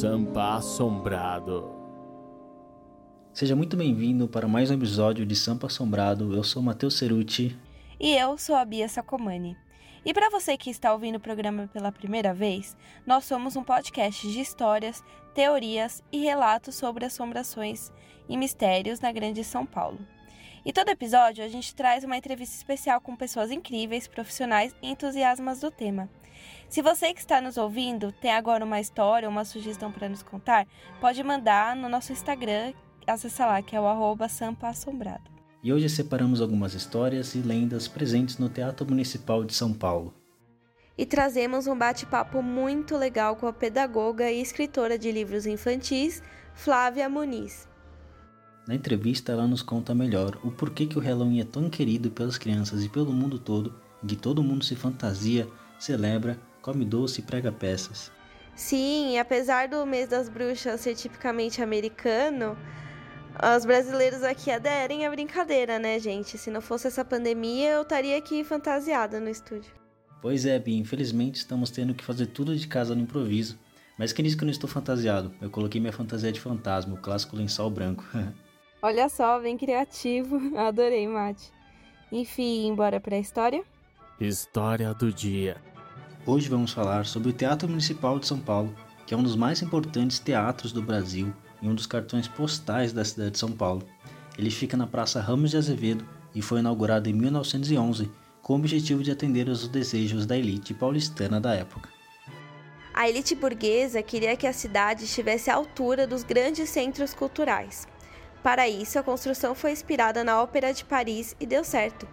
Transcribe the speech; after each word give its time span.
Sampa 0.00 0.54
Assombrado. 0.54 1.76
Seja 3.34 3.54
muito 3.54 3.76
bem-vindo 3.76 4.26
para 4.26 4.48
mais 4.48 4.70
um 4.70 4.74
episódio 4.74 5.26
de 5.26 5.36
Sampa 5.36 5.66
Assombrado. 5.66 6.34
Eu 6.34 6.42
sou 6.42 6.62
Matheus 6.62 6.96
Ceruti. 6.96 7.54
E 8.00 8.16
eu 8.16 8.38
sou 8.38 8.56
a 8.56 8.64
Bia 8.64 8.88
Sacomani. 8.88 9.58
E 10.02 10.14
para 10.14 10.30
você 10.30 10.56
que 10.56 10.70
está 10.70 10.90
ouvindo 10.94 11.16
o 11.16 11.20
programa 11.20 11.68
pela 11.70 11.92
primeira 11.92 12.32
vez, 12.32 12.74
nós 13.06 13.26
somos 13.26 13.56
um 13.56 13.62
podcast 13.62 14.26
de 14.26 14.40
histórias, 14.40 15.04
teorias 15.34 16.02
e 16.10 16.20
relatos 16.20 16.76
sobre 16.76 17.04
assombrações 17.04 17.92
e 18.26 18.38
mistérios 18.38 19.00
na 19.00 19.12
Grande 19.12 19.44
São 19.44 19.66
Paulo. 19.66 19.98
E 20.64 20.72
todo 20.72 20.90
episódio 20.90 21.42
a 21.42 21.48
gente 21.48 21.74
traz 21.74 22.04
uma 22.04 22.16
entrevista 22.16 22.54
especial 22.54 23.00
com 23.00 23.16
pessoas 23.16 23.50
incríveis, 23.50 24.06
profissionais 24.06 24.74
e 24.82 24.90
entusiasmas 24.90 25.60
do 25.60 25.70
tema. 25.70 26.08
Se 26.68 26.82
você 26.82 27.12
que 27.14 27.20
está 27.20 27.40
nos 27.40 27.56
ouvindo 27.56 28.12
tem 28.12 28.32
agora 28.32 28.64
uma 28.64 28.80
história 28.80 29.26
ou 29.26 29.32
uma 29.32 29.44
sugestão 29.44 29.90
para 29.90 30.08
nos 30.08 30.22
contar, 30.22 30.66
pode 31.00 31.22
mandar 31.22 31.74
no 31.74 31.88
nosso 31.88 32.12
Instagram, 32.12 32.74
acessa 33.06 33.46
lá, 33.46 33.62
que 33.62 33.74
é 33.74 33.80
o 33.80 33.86
arroba. 33.86 34.26
E 35.62 35.72
hoje 35.72 35.88
separamos 35.88 36.40
algumas 36.40 36.74
histórias 36.74 37.34
e 37.34 37.38
lendas 37.38 37.88
presentes 37.88 38.38
no 38.38 38.48
Teatro 38.48 38.86
Municipal 38.86 39.44
de 39.44 39.54
São 39.54 39.72
Paulo. 39.72 40.14
E 40.96 41.06
trazemos 41.06 41.66
um 41.66 41.76
bate-papo 41.76 42.42
muito 42.42 42.96
legal 42.96 43.34
com 43.36 43.46
a 43.46 43.52
pedagoga 43.52 44.30
e 44.30 44.40
escritora 44.40 44.98
de 44.98 45.10
livros 45.10 45.46
infantis, 45.46 46.22
Flávia 46.54 47.08
Muniz. 47.08 47.69
Na 48.70 48.76
entrevista, 48.76 49.32
ela 49.32 49.48
nos 49.48 49.62
conta 49.62 49.92
melhor 49.92 50.38
o 50.44 50.50
porquê 50.52 50.86
que 50.86 50.96
o 50.96 51.00
Halloween 51.00 51.40
é 51.40 51.44
tão 51.44 51.68
querido 51.68 52.08
pelas 52.08 52.38
crianças 52.38 52.84
e 52.84 52.88
pelo 52.88 53.12
mundo 53.12 53.36
todo, 53.36 53.74
em 54.00 54.06
que 54.06 54.14
todo 54.14 54.44
mundo 54.44 54.64
se 54.64 54.76
fantasia, 54.76 55.48
celebra, 55.76 56.38
come 56.62 56.84
doce 56.84 57.18
e 57.18 57.24
prega 57.24 57.50
peças. 57.50 58.12
Sim, 58.54 59.18
apesar 59.18 59.66
do 59.66 59.84
mês 59.84 60.08
das 60.08 60.28
bruxas 60.28 60.82
ser 60.82 60.94
tipicamente 60.94 61.60
americano, 61.60 62.56
os 63.56 63.64
brasileiros 63.64 64.22
aqui 64.22 64.52
aderem 64.52 65.04
à 65.04 65.10
brincadeira, 65.10 65.76
né, 65.80 65.98
gente? 65.98 66.38
Se 66.38 66.48
não 66.48 66.60
fosse 66.60 66.86
essa 66.86 67.04
pandemia, 67.04 67.70
eu 67.70 67.82
estaria 67.82 68.16
aqui 68.16 68.44
fantasiada 68.44 69.18
no 69.18 69.28
estúdio. 69.28 69.72
Pois 70.22 70.46
é, 70.46 70.56
Bia, 70.60 70.78
infelizmente 70.78 71.38
estamos 71.38 71.70
tendo 71.70 71.92
que 71.92 72.04
fazer 72.04 72.26
tudo 72.26 72.56
de 72.56 72.68
casa 72.68 72.94
no 72.94 73.02
improviso. 73.02 73.58
Mas 73.98 74.12
quem 74.12 74.24
disse 74.24 74.36
que 74.36 74.44
eu 74.44 74.46
não 74.46 74.52
estou 74.52 74.70
fantasiado? 74.70 75.34
Eu 75.42 75.50
coloquei 75.50 75.80
minha 75.80 75.92
fantasia 75.92 76.30
de 76.30 76.38
fantasma, 76.40 76.94
o 76.94 76.98
clássico 76.98 77.34
lençol 77.34 77.68
branco. 77.68 78.04
Olha 78.82 79.10
só, 79.10 79.38
bem 79.38 79.58
criativo. 79.58 80.40
Adorei, 80.56 81.06
Mate. 81.06 81.52
Enfim, 82.10 82.74
bora 82.74 82.98
para 82.98 83.16
a 83.16 83.18
história? 83.18 83.62
História 84.18 84.94
do 84.94 85.12
dia. 85.12 85.58
Hoje 86.26 86.48
vamos 86.48 86.72
falar 86.72 87.04
sobre 87.04 87.28
o 87.28 87.32
Teatro 87.32 87.68
Municipal 87.68 88.18
de 88.18 88.26
São 88.26 88.38
Paulo, 88.38 88.74
que 89.06 89.12
é 89.12 89.16
um 89.16 89.22
dos 89.22 89.36
mais 89.36 89.60
importantes 89.60 90.18
teatros 90.18 90.72
do 90.72 90.80
Brasil 90.80 91.32
e 91.60 91.68
um 91.68 91.74
dos 91.74 91.86
cartões 91.86 92.26
postais 92.26 92.92
da 92.92 93.04
cidade 93.04 93.32
de 93.32 93.38
São 93.38 93.52
Paulo. 93.52 93.86
Ele 94.38 94.50
fica 94.50 94.76
na 94.76 94.86
Praça 94.86 95.20
Ramos 95.20 95.50
de 95.50 95.58
Azevedo 95.58 96.06
e 96.34 96.40
foi 96.40 96.60
inaugurado 96.60 97.08
em 97.08 97.12
1911 97.12 98.10
com 98.42 98.54
o 98.54 98.56
objetivo 98.56 99.02
de 99.02 99.10
atender 99.10 99.48
aos 99.48 99.68
desejos 99.68 100.24
da 100.24 100.36
elite 100.36 100.72
paulistana 100.72 101.38
da 101.38 101.54
época. 101.54 101.90
A 102.94 103.08
elite 103.08 103.34
burguesa 103.34 104.02
queria 104.02 104.36
que 104.36 104.46
a 104.46 104.52
cidade 104.52 105.04
estivesse 105.04 105.50
à 105.50 105.54
altura 105.54 106.06
dos 106.06 106.22
grandes 106.22 106.68
centros 106.68 107.14
culturais. 107.14 107.86
Para 108.42 108.68
isso, 108.68 108.98
a 108.98 109.02
construção 109.02 109.54
foi 109.54 109.72
inspirada 109.72 110.24
na 110.24 110.42
Ópera 110.42 110.72
de 110.72 110.84
Paris 110.84 111.36
e 111.38 111.46
deu 111.46 111.62
certo. 111.62 112.08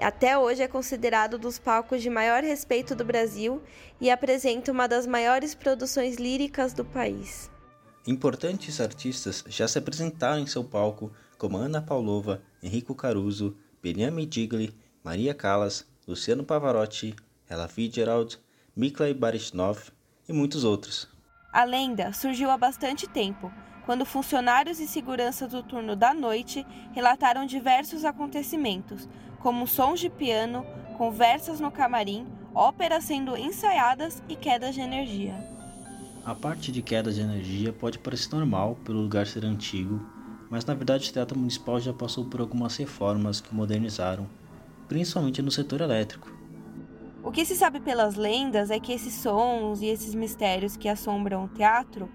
Até 0.00 0.36
hoje 0.36 0.62
é 0.62 0.68
considerado 0.68 1.38
dos 1.38 1.58
palcos 1.58 2.02
de 2.02 2.08
maior 2.08 2.42
respeito 2.42 2.94
do 2.94 3.04
Brasil 3.04 3.62
e 4.00 4.10
apresenta 4.10 4.72
uma 4.72 4.88
das 4.88 5.06
maiores 5.06 5.54
produções 5.54 6.16
líricas 6.16 6.72
do 6.72 6.84
país. 6.84 7.50
Importantes 8.06 8.80
artistas 8.80 9.44
já 9.46 9.68
se 9.68 9.78
apresentaram 9.78 10.40
em 10.40 10.46
seu 10.46 10.64
palco, 10.64 11.12
como 11.36 11.58
Ana 11.58 11.82
Paulova, 11.82 12.42
Enrico 12.62 12.94
Caruso, 12.94 13.56
Benjamin 13.82 14.26
Digli, 14.26 14.74
Maria 15.04 15.34
Callas, 15.34 15.86
Luciano 16.08 16.44
Pavarotti, 16.44 17.14
Ella 17.48 17.68
Fitzgerald, 17.68 18.38
Mikhail 18.74 19.14
Baryshnikov 19.14 19.90
e 20.28 20.32
muitos 20.32 20.64
outros. 20.64 21.08
A 21.52 21.64
lenda 21.64 22.12
surgiu 22.12 22.50
há 22.50 22.56
bastante 22.56 23.08
tempo, 23.08 23.52
quando 23.90 24.06
funcionários 24.06 24.78
e 24.78 24.86
segurança 24.86 25.48
do 25.48 25.64
turno 25.64 25.96
da 25.96 26.14
noite 26.14 26.64
relataram 26.92 27.44
diversos 27.44 28.04
acontecimentos, 28.04 29.08
como 29.40 29.66
sons 29.66 29.98
de 29.98 30.08
piano, 30.08 30.64
conversas 30.96 31.58
no 31.58 31.72
camarim, 31.72 32.24
óperas 32.54 33.02
sendo 33.02 33.36
ensaiadas 33.36 34.22
e 34.28 34.36
quedas 34.36 34.76
de 34.76 34.80
energia. 34.80 35.34
A 36.24 36.36
parte 36.36 36.70
de 36.70 36.80
queda 36.82 37.10
de 37.10 37.20
energia 37.20 37.72
pode 37.72 37.98
parecer 37.98 38.32
normal 38.32 38.78
pelo 38.84 39.00
lugar 39.00 39.26
ser 39.26 39.44
antigo, 39.44 40.00
mas 40.48 40.64
na 40.64 40.74
verdade 40.74 41.10
o 41.10 41.12
Teatro 41.12 41.36
Municipal 41.36 41.80
já 41.80 41.92
passou 41.92 42.26
por 42.26 42.40
algumas 42.40 42.76
reformas 42.76 43.40
que 43.40 43.52
modernizaram, 43.52 44.28
principalmente 44.86 45.42
no 45.42 45.50
setor 45.50 45.80
elétrico. 45.80 46.32
O 47.24 47.32
que 47.32 47.44
se 47.44 47.56
sabe 47.56 47.80
pelas 47.80 48.14
lendas 48.14 48.70
é 48.70 48.78
que 48.78 48.92
esses 48.92 49.14
sons 49.14 49.82
e 49.82 49.86
esses 49.86 50.14
mistérios 50.14 50.76
que 50.76 50.88
assombram 50.88 51.46
o 51.46 51.48
teatro 51.48 52.08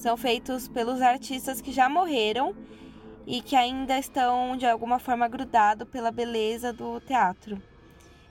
são 0.00 0.16
feitos 0.16 0.66
pelos 0.66 1.02
artistas 1.02 1.60
que 1.60 1.70
já 1.70 1.86
morreram 1.86 2.54
e 3.26 3.42
que 3.42 3.54
ainda 3.54 3.98
estão 3.98 4.56
de 4.56 4.64
alguma 4.66 4.98
forma 4.98 5.28
grudados 5.28 5.86
pela 5.86 6.10
beleza 6.10 6.72
do 6.72 6.98
teatro. 7.00 7.62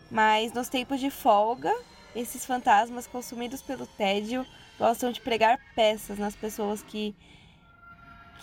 Mas 0.09 0.51
nos 0.51 0.67
tempos 0.67 0.99
de 0.99 1.11
folga, 1.11 1.71
esses 2.15 2.43
fantasmas 2.43 3.05
consumidos 3.05 3.61
pelo 3.61 3.85
tédio 3.85 4.43
gostam 4.79 5.11
de 5.11 5.21
pregar 5.21 5.59
peças 5.75 6.17
nas 6.17 6.35
pessoas 6.35 6.81
que 6.81 7.15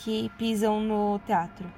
que 0.05 0.31
pisam 0.39 0.81
no 0.81 1.19
teatro. 1.27 1.73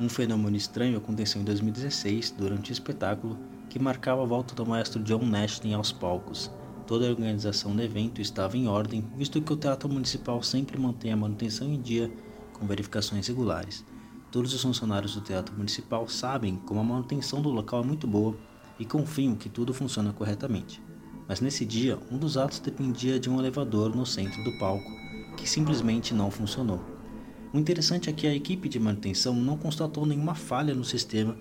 Um 0.00 0.08
fenômeno 0.08 0.56
estranho 0.56 0.96
aconteceu 0.96 1.42
em 1.42 1.44
2016 1.44 2.30
durante 2.30 2.70
o 2.70 2.72
espetáculo 2.72 3.36
que 3.68 3.78
marcava 3.78 4.22
a 4.22 4.26
volta 4.26 4.54
do 4.54 4.64
maestro 4.64 5.02
John 5.02 5.26
Nashton 5.26 5.74
aos 5.74 5.92
palcos. 5.92 6.50
Toda 6.88 7.06
a 7.06 7.10
organização 7.10 7.76
do 7.76 7.82
evento 7.82 8.18
estava 8.18 8.56
em 8.56 8.66
ordem, 8.66 9.04
visto 9.14 9.42
que 9.42 9.52
o 9.52 9.56
Teatro 9.58 9.90
Municipal 9.90 10.42
sempre 10.42 10.80
mantém 10.80 11.12
a 11.12 11.16
manutenção 11.18 11.70
em 11.70 11.78
dia 11.78 12.10
com 12.54 12.66
verificações 12.66 13.28
regulares. 13.28 13.84
Todos 14.32 14.54
os 14.54 14.62
funcionários 14.62 15.14
do 15.14 15.20
Teatro 15.20 15.54
Municipal 15.54 16.08
sabem 16.08 16.56
como 16.56 16.80
a 16.80 16.84
manutenção 16.84 17.42
do 17.42 17.50
local 17.50 17.82
é 17.82 17.86
muito 17.86 18.06
boa 18.06 18.34
e 18.78 18.86
confiam 18.86 19.36
que 19.36 19.50
tudo 19.50 19.74
funciona 19.74 20.14
corretamente. 20.14 20.80
Mas 21.28 21.42
nesse 21.42 21.66
dia, 21.66 21.98
um 22.10 22.16
dos 22.16 22.38
atos 22.38 22.58
dependia 22.58 23.20
de 23.20 23.28
um 23.28 23.38
elevador 23.38 23.94
no 23.94 24.06
centro 24.06 24.42
do 24.42 24.58
palco, 24.58 24.90
que 25.36 25.46
simplesmente 25.46 26.14
não 26.14 26.30
funcionou. 26.30 26.80
O 27.52 27.58
interessante 27.58 28.08
é 28.08 28.14
que 28.14 28.26
a 28.26 28.34
equipe 28.34 28.66
de 28.66 28.80
manutenção 28.80 29.34
não 29.34 29.58
constatou 29.58 30.06
nenhuma 30.06 30.34
falha 30.34 30.74
no 30.74 30.86
sistema 30.86 31.36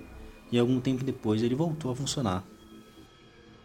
e 0.52 0.60
algum 0.60 0.82
tempo 0.82 1.06
depois 1.06 1.42
ele 1.42 1.56
voltou 1.56 1.90
a 1.90 1.96
funcionar. 1.96 2.44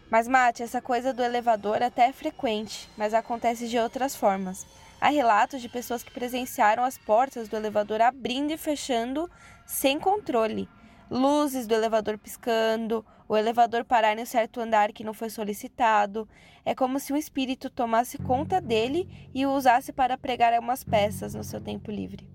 Mas, 0.09 0.27
Mate, 0.27 0.61
essa 0.61 0.81
coisa 0.81 1.13
do 1.13 1.23
elevador 1.23 1.81
até 1.81 2.07
é 2.07 2.13
frequente, 2.13 2.89
mas 2.97 3.13
acontece 3.13 3.67
de 3.67 3.77
outras 3.77 4.15
formas. 4.15 4.65
Há 5.01 5.09
relatos 5.09 5.61
de 5.61 5.67
pessoas 5.67 6.03
que 6.03 6.11
presenciaram 6.11 6.83
as 6.83 6.97
portas 6.97 7.49
do 7.49 7.55
elevador 7.55 8.01
abrindo 8.01 8.51
e 8.51 8.57
fechando 8.57 9.29
sem 9.65 9.99
controle. 9.99 10.69
Luzes 11.09 11.67
do 11.67 11.73
elevador 11.73 12.17
piscando, 12.17 13.05
o 13.27 13.35
elevador 13.35 13.83
parar 13.83 14.17
em 14.17 14.21
um 14.21 14.25
certo 14.25 14.59
andar 14.59 14.93
que 14.93 15.03
não 15.03 15.13
foi 15.13 15.29
solicitado. 15.29 16.27
É 16.63 16.73
como 16.73 16.99
se 16.99 17.11
um 17.11 17.17
espírito 17.17 17.69
tomasse 17.69 18.17
conta 18.17 18.61
dele 18.61 19.09
e 19.33 19.45
o 19.45 19.51
usasse 19.51 19.91
para 19.91 20.17
pregar 20.17 20.53
algumas 20.53 20.83
peças 20.83 21.33
no 21.33 21.43
seu 21.43 21.59
tempo 21.59 21.91
livre. 21.91 22.27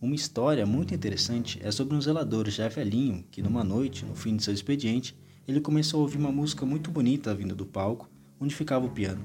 Uma 0.00 0.14
história 0.14 0.64
muito 0.64 0.94
interessante 0.94 1.60
é 1.62 1.70
sobre 1.70 1.96
um 1.96 2.00
zelador 2.00 2.48
já 2.48 2.68
velhinho 2.68 3.24
que, 3.30 3.42
numa 3.42 3.64
noite, 3.64 4.04
no 4.04 4.14
fim 4.14 4.36
de 4.36 4.44
seu 4.44 4.54
expediente, 4.54 5.16
ele 5.46 5.60
começou 5.60 6.00
a 6.00 6.02
ouvir 6.02 6.18
uma 6.18 6.32
música 6.32 6.66
muito 6.66 6.90
bonita 6.90 7.34
vindo 7.34 7.54
do 7.54 7.64
palco, 7.64 8.10
onde 8.40 8.54
ficava 8.54 8.84
o 8.84 8.90
piano. 8.90 9.24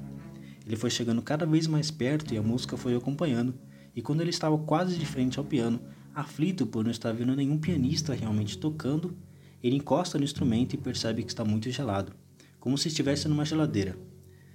Ele 0.64 0.76
foi 0.76 0.90
chegando 0.90 1.20
cada 1.20 1.44
vez 1.44 1.66
mais 1.66 1.90
perto 1.90 2.32
e 2.32 2.38
a 2.38 2.42
música 2.42 2.76
foi 2.76 2.94
acompanhando, 2.94 3.54
e 3.94 4.00
quando 4.00 4.20
ele 4.20 4.30
estava 4.30 4.56
quase 4.56 4.96
de 4.96 5.04
frente 5.04 5.38
ao 5.38 5.44
piano, 5.44 5.80
aflito 6.14 6.66
por 6.66 6.84
não 6.84 6.90
estar 6.90 7.12
vendo 7.12 7.34
nenhum 7.34 7.58
pianista 7.58 8.14
realmente 8.14 8.58
tocando, 8.58 9.16
ele 9.62 9.76
encosta 9.76 10.18
no 10.18 10.24
instrumento 10.24 10.74
e 10.74 10.78
percebe 10.78 11.22
que 11.22 11.30
está 11.30 11.44
muito 11.44 11.70
gelado, 11.70 12.12
como 12.60 12.78
se 12.78 12.88
estivesse 12.88 13.28
numa 13.28 13.44
geladeira. 13.44 13.96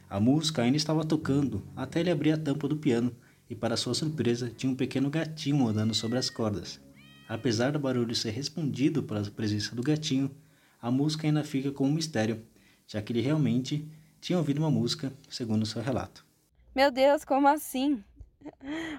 A 0.09 0.19
música 0.19 0.61
ainda 0.61 0.77
estava 0.77 1.03
tocando 1.03 1.63
até 1.75 1.99
ele 1.99 2.09
abrir 2.09 2.31
a 2.31 2.37
tampa 2.37 2.67
do 2.67 2.77
piano 2.77 3.11
e, 3.49 3.55
para 3.55 3.75
sua 3.75 3.93
surpresa, 3.93 4.49
tinha 4.55 4.71
um 4.71 4.75
pequeno 4.75 5.09
gatinho 5.09 5.67
andando 5.67 5.93
sobre 5.93 6.17
as 6.17 6.29
cordas. 6.29 6.79
Apesar 7.27 7.73
do 7.73 7.79
barulho 7.79 8.15
ser 8.15 8.31
respondido 8.31 9.03
pela 9.03 9.21
presença 9.23 9.75
do 9.75 9.83
gatinho, 9.83 10.31
a 10.87 10.91
música 10.91 11.27
ainda 11.27 11.43
fica 11.43 11.69
como 11.69 11.89
um 11.89 11.93
mistério, 11.93 12.41
já 12.87 13.01
que 13.01 13.11
ele 13.11 13.19
realmente 13.19 13.91
tinha 14.21 14.37
ouvido 14.37 14.59
uma 14.59 14.71
música, 14.71 15.11
segundo 15.29 15.65
seu 15.65 15.81
relato. 15.81 16.25
Meu 16.73 16.89
Deus, 16.89 17.25
como 17.25 17.45
assim? 17.45 18.01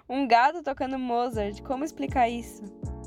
Um 0.06 0.28
gato 0.28 0.62
tocando 0.62 0.98
Mozart, 0.98 1.62
como 1.62 1.84
explicar 1.84 2.28
isso? 2.28 2.62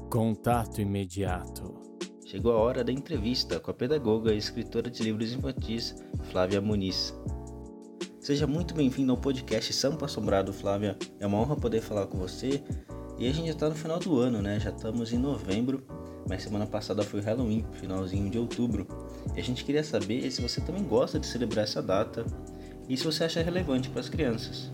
Contato 0.10 0.82
imediato. 0.82 1.80
Chegou 2.26 2.54
a 2.54 2.58
hora 2.58 2.84
da 2.84 2.92
entrevista 2.92 3.60
com 3.60 3.70
a 3.70 3.74
pedagoga 3.74 4.34
e 4.34 4.38
escritora 4.38 4.90
de 4.90 5.04
livros 5.04 5.32
infantis 5.32 6.04
Flávia 6.32 6.60
Muniz. 6.60 7.14
Seja 8.20 8.48
muito 8.48 8.74
bem-vindo 8.74 9.12
ao 9.12 9.18
podcast 9.18 9.72
Sampa 9.74 10.06
Assombrado, 10.06 10.52
Flávia. 10.52 10.98
É 11.20 11.28
uma 11.28 11.38
honra 11.38 11.56
poder 11.56 11.82
falar 11.82 12.08
com 12.08 12.18
você. 12.18 12.64
E 13.20 13.28
a 13.28 13.32
gente 13.32 13.48
já 13.48 13.54
está 13.54 13.70
no 13.70 13.76
final 13.76 14.00
do 14.00 14.18
ano, 14.18 14.42
né? 14.42 14.60
Já 14.60 14.72
estamos 14.72 15.14
em 15.14 15.20
novembro, 15.20 15.86
mas 16.28 16.44
semana 16.44 16.66
passada 16.66 17.04
foi 17.04 17.22
Halloween, 17.22 17.66
finalzinho 17.74 18.30
de 18.30 18.38
outubro. 18.38 18.88
E 19.36 19.40
a 19.40 19.44
gente 19.44 19.64
queria 19.64 19.84
saber 19.84 20.30
se 20.32 20.42
você 20.42 20.62
também 20.62 20.84
gosta 20.84 21.20
de 21.20 21.28
celebrar 21.28 21.64
essa 21.64 21.82
data 21.82 22.26
e 22.88 22.98
se 22.98 23.04
você 23.04 23.24
acha 23.24 23.42
relevante 23.42 23.90
para 23.90 24.00
as 24.00 24.10
crianças. 24.10 24.72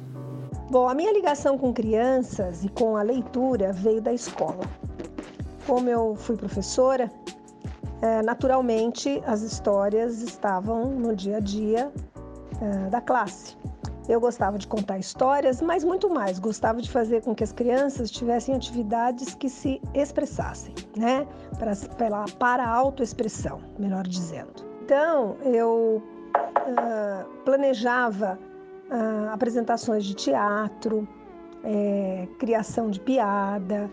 Bom, 0.70 0.88
a 0.88 0.94
minha 0.94 1.14
ligação 1.14 1.58
com 1.58 1.74
crianças 1.74 2.64
e 2.64 2.70
com 2.70 2.98
a 2.98 3.02
leitura 3.02 3.72
veio 3.72 4.02
da 4.02 4.14
escola. 4.14 4.66
Como 5.66 5.90
eu 5.90 6.16
fui 6.16 6.36
professora, 6.36 7.12
é, 8.02 8.22
naturalmente 8.22 9.22
as 9.26 9.42
histórias 9.42 10.22
estavam 10.22 10.92
no 10.92 11.16
dia 11.16 11.38
a 11.38 11.40
dia 11.40 11.92
é, 12.62 12.90
da 12.90 13.02
classe. 13.02 13.57
Eu 14.08 14.22
gostava 14.22 14.58
de 14.58 14.68
contar 14.68 14.98
histórias, 14.98 15.62
mas 15.62 15.84
muito 15.84 16.10
mais, 16.10 16.40
gostava 16.40 16.82
de 16.82 16.90
fazer 16.90 17.22
com 17.22 17.36
que 17.36 17.44
as 17.44 17.52
crianças 17.52 18.10
tivessem 18.10 18.56
atividades 18.56 19.36
que 19.36 19.50
se 19.50 19.82
expressassem, 19.94 20.74
né? 20.96 21.28
Para, 21.60 21.76
para, 21.98 22.26
para 22.40 22.64
a 22.64 22.70
autoexpressão, 22.70 23.60
melhor 23.78 24.08
dizendo. 24.08 24.66
Então, 24.84 25.36
eu 25.44 26.02
uh, 26.36 27.44
planejava 27.44 28.40
ah, 28.90 29.34
apresentações 29.34 30.06
de 30.06 30.14
teatro, 30.14 31.06
é, 31.64 32.26
criação 32.40 32.90
de 32.90 33.02
piada, 33.02 33.92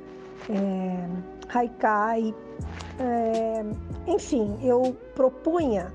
é, 0.48 1.08
haikai, 1.52 2.32
é, 3.00 3.64
enfim, 4.06 4.56
eu 4.62 4.96
propunha 5.16 5.92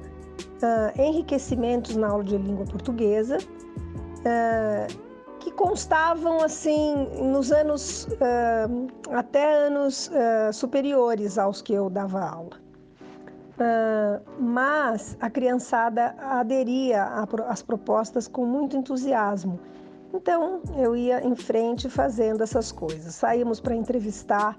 ah, 0.61 0.91
enriquecimentos 0.97 1.95
na 1.95 2.09
aula 2.09 2.25
de 2.25 2.37
língua 2.37 2.65
portuguesa 2.65 3.37
ah, 4.25 4.87
que 5.39 5.51
constavam 5.51 6.41
assim 6.41 7.07
nos 7.21 7.51
anos 7.51 8.07
até 9.11 9.65
anos 9.67 10.11
superiores 10.53 11.37
aos 11.37 11.61
que 11.61 11.73
eu 11.73 11.89
dava 11.89 12.21
aula. 12.21 12.69
Uh, 13.59 14.23
mas 14.41 15.17
a 15.19 15.29
criançada 15.29 16.15
aderia 16.17 17.03
às 17.49 17.61
propostas 17.61 18.25
com 18.25 18.45
muito 18.45 18.77
entusiasmo. 18.77 19.59
Então 20.13 20.61
eu 20.77 20.95
ia 20.95 21.21
em 21.21 21.35
frente 21.35 21.89
fazendo 21.89 22.41
essas 22.41 22.71
coisas. 22.71 23.13
Saíamos 23.13 23.59
para 23.59 23.75
entrevistar 23.75 24.55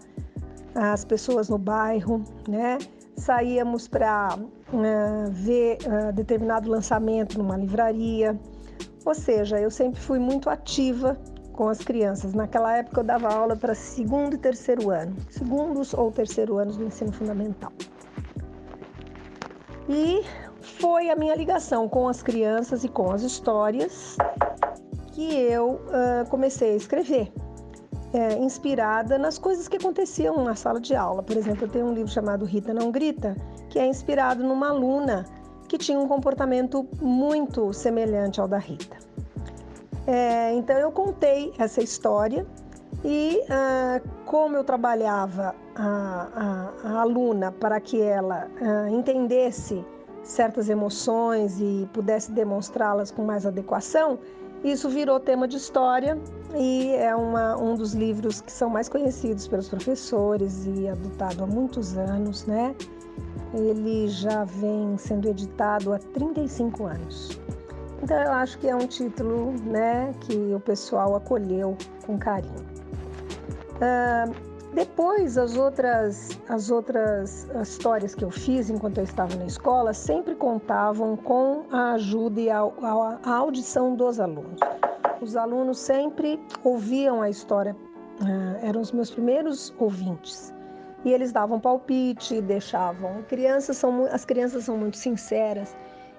as 0.74 1.02
pessoas 1.02 1.48
no 1.48 1.56
bairro, 1.56 2.22
né? 2.46 2.76
Saíamos 3.16 3.88
para 3.88 4.36
uh, 4.36 5.30
ver 5.30 5.78
uh, 5.86 6.12
determinado 6.12 6.70
lançamento 6.70 7.38
numa 7.38 7.56
livraria. 7.56 8.38
Ou 9.05 9.14
seja, 9.14 9.58
eu 9.58 9.70
sempre 9.70 10.00
fui 10.00 10.19
muito 10.19 10.50
ativa 10.50 11.19
com 11.52 11.69
as 11.69 11.79
crianças. 11.79 12.32
Naquela 12.35 12.76
época 12.76 13.00
eu 13.00 13.05
dava 13.05 13.32
aula 13.32 13.56
para 13.56 13.75
segundo 13.75 14.35
e 14.35 14.38
terceiro 14.38 14.91
ano, 14.91 15.17
segundos 15.31 15.94
ou 15.94 16.11
terceiro 16.11 16.58
anos 16.58 16.76
do 16.76 16.85
ensino 16.85 17.12
fundamental. 17.12 17.73
E 19.88 20.23
foi 20.62 21.11
a 21.11 21.17
minha 21.17 21.35
ligação 21.35 21.88
com 21.88 22.08
as 22.08 22.23
crianças 22.23 22.85
e 22.85 22.88
com 22.88 23.11
as 23.11 23.23
histórias 23.23 24.17
que 25.12 25.35
eu 25.35 25.73
uh, 25.73 26.29
comecei 26.31 26.73
a 26.73 26.76
escrever, 26.76 27.32
é, 28.12 28.38
inspirada 28.38 29.19
nas 29.19 29.38
coisas 29.38 29.69
que 29.69 29.76
aconteciam 29.76 30.43
na 30.44 30.55
sala 30.55 30.81
de 30.81 30.94
aula. 30.94 31.23
Por 31.23 31.37
exemplo, 31.37 31.64
eu 31.64 31.69
tenho 31.69 31.87
um 31.87 31.93
livro 31.93 32.11
chamado 32.11 32.44
Rita 32.44 32.73
Não 32.73 32.91
Grita, 32.91 33.37
que 33.69 33.79
é 33.79 33.87
inspirado 33.87 34.43
numa 34.43 34.69
aluna 34.69 35.25
que 35.70 35.78
tinha 35.78 36.00
um 36.00 36.08
comportamento 36.08 36.84
muito 37.00 37.72
semelhante 37.72 38.40
ao 38.40 38.49
da 38.49 38.58
Rita. 38.58 38.96
É, 40.05 40.52
então 40.55 40.76
eu 40.76 40.90
contei 40.90 41.52
essa 41.58 41.81
história 41.81 42.44
e 43.05 43.40
uh, 43.44 44.08
como 44.26 44.56
eu 44.56 44.64
trabalhava 44.64 45.55
a, 45.76 46.72
a, 46.82 46.88
a, 46.88 47.00
aluna 47.02 47.52
para 47.52 47.78
que 47.78 48.02
ela 48.02 48.49
uh, 48.61 48.88
entendesse 48.88 49.84
certas 50.25 50.69
emoções 50.69 51.61
e 51.61 51.88
pudesse 51.93 52.32
demonstrá-las 52.32 53.12
com 53.12 53.22
mais 53.22 53.46
adequação, 53.46 54.19
isso 54.64 54.88
virou 54.88 55.20
tema 55.20 55.46
de 55.46 55.56
história 55.56 56.19
e 56.52 56.96
é 56.96 57.14
uma, 57.14 57.56
um 57.56 57.76
dos 57.76 57.94
livros 57.94 58.40
que 58.40 58.50
são 58.50 58.69
mais 58.69 58.88
conhecidos 58.88 59.46
pelos 59.46 59.69
professores 59.69 60.67
e 60.67 60.88
adotado 60.88 61.44
há 61.44 61.46
muitos 61.46 61.96
anos, 61.96 62.44
né? 62.44 62.75
Ele 63.52 64.08
já 64.08 64.44
vem 64.44 64.97
sendo 64.97 65.29
editado 65.29 65.93
há 65.93 65.99
35 65.99 66.85
anos. 66.87 67.41
Então 68.02 68.17
eu 68.17 68.32
acho 68.32 68.58
que 68.58 68.69
é 68.69 68.75
um 68.75 68.87
título, 68.87 69.52
né, 69.64 70.14
que 70.20 70.55
o 70.55 70.61
pessoal 70.61 71.14
acolheu 71.17 71.76
com 72.06 72.19
carinho. 72.19 72.64
Uh, 73.76 74.50
depois, 74.73 75.37
as 75.37 75.56
outras, 75.56 76.38
as 76.49 76.70
outras 76.70 77.49
histórias 77.61 78.14
que 78.14 78.25
eu 78.25 78.31
fiz 78.31 78.70
enquanto 78.70 78.99
eu 78.99 79.05
estava 79.05 79.35
na 79.35 79.47
escola 79.47 79.93
sempre 79.93 80.35
contavam 80.35 81.17
com 81.17 81.64
a 81.73 81.93
ajuda 81.94 82.41
e 82.41 82.49
a, 82.50 82.61
a, 82.61 83.19
a 83.23 83.35
audição 83.35 83.96
dos 83.96 84.20
alunos. 84.20 84.61
Os 85.20 85.37
alunos 85.37 85.79
sempre 85.79 86.41
ouviam 86.62 87.20
a 87.20 87.29
história, 87.29 87.76
uh, 88.23 88.67
eram 88.67 88.81
os 88.81 88.93
meus 88.93 89.11
primeiros 89.11 89.75
ouvintes. 89.79 90.55
E 91.05 91.12
eles 91.12 91.32
davam 91.32 91.58
palpite, 91.58 92.41
deixavam. 92.43 93.23
Crianças 93.23 93.76
são, 93.76 94.05
as 94.05 94.25
crianças 94.25 94.64
são 94.64 94.76
muito 94.76 94.97
sinceras, 94.97 95.76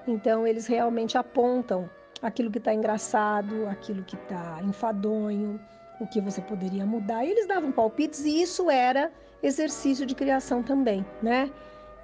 então 0.08 0.48
eles 0.48 0.66
realmente 0.66 1.18
apontam 1.18 1.90
aquilo 2.22 2.52
que 2.52 2.58
está 2.58 2.74
engraçado, 2.74 3.68
aquilo 3.68 4.04
que 4.04 4.16
está 4.16 4.60
enfadonho 4.64 5.60
o 6.02 6.08
que 6.08 6.20
você 6.20 6.42
poderia 6.42 6.86
mudar. 6.86 7.24
E 7.24 7.30
eles 7.30 7.48
davam 7.48 7.72
palpites 7.72 8.26
e 8.26 8.42
isso 8.42 8.70
era 8.70 9.12
exercício 9.44 10.06
de 10.06 10.16
criação 10.16 10.64
também, 10.64 11.06
né? 11.22 11.50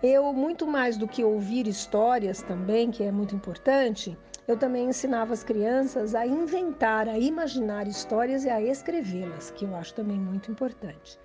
Eu, 0.04 0.32
muito 0.32 0.68
mais 0.68 0.96
do 0.96 1.08
que 1.08 1.24
ouvir 1.24 1.68
histórias 1.68 2.44
também, 2.44 2.92
que 2.92 3.04
é 3.04 3.12
muito 3.12 3.36
importante, 3.36 4.16
eu 4.48 4.56
também 4.56 4.90
ensinava 4.90 5.34
as 5.34 5.44
crianças 5.44 6.14
a 6.14 6.26
inventar, 6.26 7.10
a 7.10 7.18
imaginar 7.18 7.88
histórias 7.88 8.46
e 8.46 8.50
a 8.50 8.62
escrevê-las, 8.62 9.50
que 9.50 9.66
eu 9.66 9.76
acho 9.76 9.96
também 9.96 10.20
muito 10.20 10.52
importante. 10.52 11.20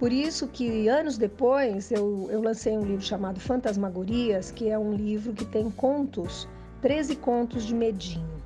Por 0.00 0.14
isso 0.14 0.48
que 0.48 0.88
anos 0.88 1.18
depois 1.18 1.92
eu, 1.92 2.26
eu 2.30 2.40
lancei 2.40 2.72
um 2.72 2.80
livro 2.80 3.04
chamado 3.04 3.38
Fantasmagorias, 3.38 4.50
que 4.50 4.70
é 4.70 4.78
um 4.78 4.94
livro 4.94 5.34
que 5.34 5.44
tem 5.44 5.70
contos, 5.70 6.48
13 6.80 7.16
contos 7.16 7.66
de 7.66 7.74
medinho. 7.74 8.40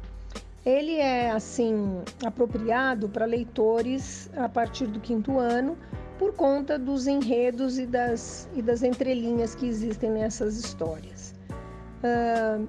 Ele 0.67 0.97
é 0.97 1.31
assim 1.31 2.03
apropriado 2.27 3.09
para 3.09 3.25
leitores 3.25 4.29
a 4.37 4.49
partir 4.49 4.89
do 4.89 4.99
quinto 4.99 5.39
ano, 5.39 5.79
por 6.19 6.35
conta 6.35 6.77
dos 6.77 7.07
enredos 7.07 7.79
e 7.79 7.87
das, 7.87 8.49
e 8.57 8.61
das 8.61 8.83
entrelinhas 8.83 9.55
que 9.55 9.69
existem 9.69 10.11
nessas 10.11 10.59
histórias. 10.59 11.37
Uh, 12.03 12.67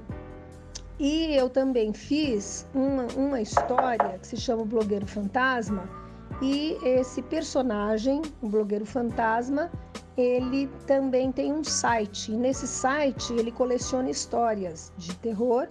e 1.00 1.36
eu 1.36 1.50
também 1.50 1.92
fiz 1.92 2.68
uma, 2.72 3.08
uma 3.18 3.42
história 3.42 4.20
que 4.20 4.28
se 4.28 4.38
chama 4.38 4.62
o 4.62 4.66
Blogueiro 4.66 5.08
Fantasma, 5.08 6.05
e 6.42 6.78
esse 6.84 7.22
personagem, 7.22 8.22
o 8.42 8.50
Blogueiro 8.50 8.86
Fantasma, 8.86 9.72
ele 10.18 10.70
também 10.86 11.32
tem 11.32 11.54
um 11.54 11.64
site. 11.64 12.32
E 12.32 12.36
nesse 12.36 12.68
site 12.68 13.34
ele 13.34 13.52
coleciona 13.52 14.10
histórias 14.10 14.92
de 14.98 15.16
terror 15.18 15.68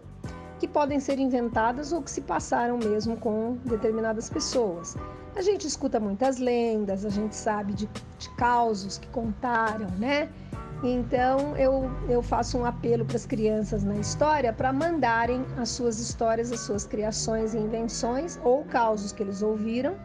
que 0.58 0.68
podem 0.68 1.00
ser 1.00 1.18
inventadas 1.18 1.92
ou 1.92 2.02
que 2.02 2.10
se 2.10 2.22
passaram 2.22 2.78
mesmo 2.78 3.16
com 3.16 3.58
determinadas 3.64 4.30
pessoas. 4.30 4.96
A 5.36 5.42
gente 5.42 5.66
escuta 5.66 5.98
muitas 5.98 6.38
lendas, 6.38 7.04
a 7.04 7.10
gente 7.10 7.34
sabe 7.34 7.74
de, 7.74 7.90
de 8.18 8.30
causos 8.36 8.98
que 8.98 9.08
contaram, 9.08 9.90
né? 9.98 10.30
Então 10.82 11.56
eu, 11.56 11.90
eu 12.08 12.22
faço 12.22 12.58
um 12.58 12.64
apelo 12.64 13.04
para 13.04 13.16
as 13.16 13.26
crianças 13.26 13.82
na 13.82 13.96
história 13.96 14.52
para 14.52 14.72
mandarem 14.72 15.44
as 15.56 15.70
suas 15.70 15.98
histórias, 15.98 16.52
as 16.52 16.60
suas 16.60 16.86
criações 16.86 17.54
e 17.54 17.58
invenções 17.58 18.38
ou 18.44 18.64
causos 18.64 19.10
que 19.12 19.22
eles 19.22 19.42
ouviram 19.42 19.96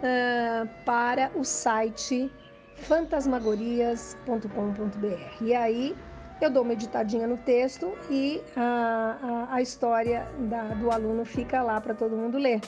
uh, 0.00 0.68
para 0.84 1.30
o 1.34 1.44
site 1.44 2.30
fantasmagorias.com.br. 2.76 5.44
E 5.44 5.54
aí 5.54 5.96
eu 6.40 6.50
dou 6.50 6.62
uma 6.62 6.72
editadinha 6.72 7.26
no 7.26 7.36
texto 7.38 7.92
e 8.08 8.40
a, 8.56 9.48
a, 9.50 9.56
a 9.56 9.62
história 9.62 10.26
da, 10.48 10.62
do 10.74 10.90
aluno 10.90 11.24
fica 11.24 11.62
lá 11.62 11.80
para 11.80 11.94
todo 11.94 12.16
mundo 12.16 12.38
ler. 12.38 12.60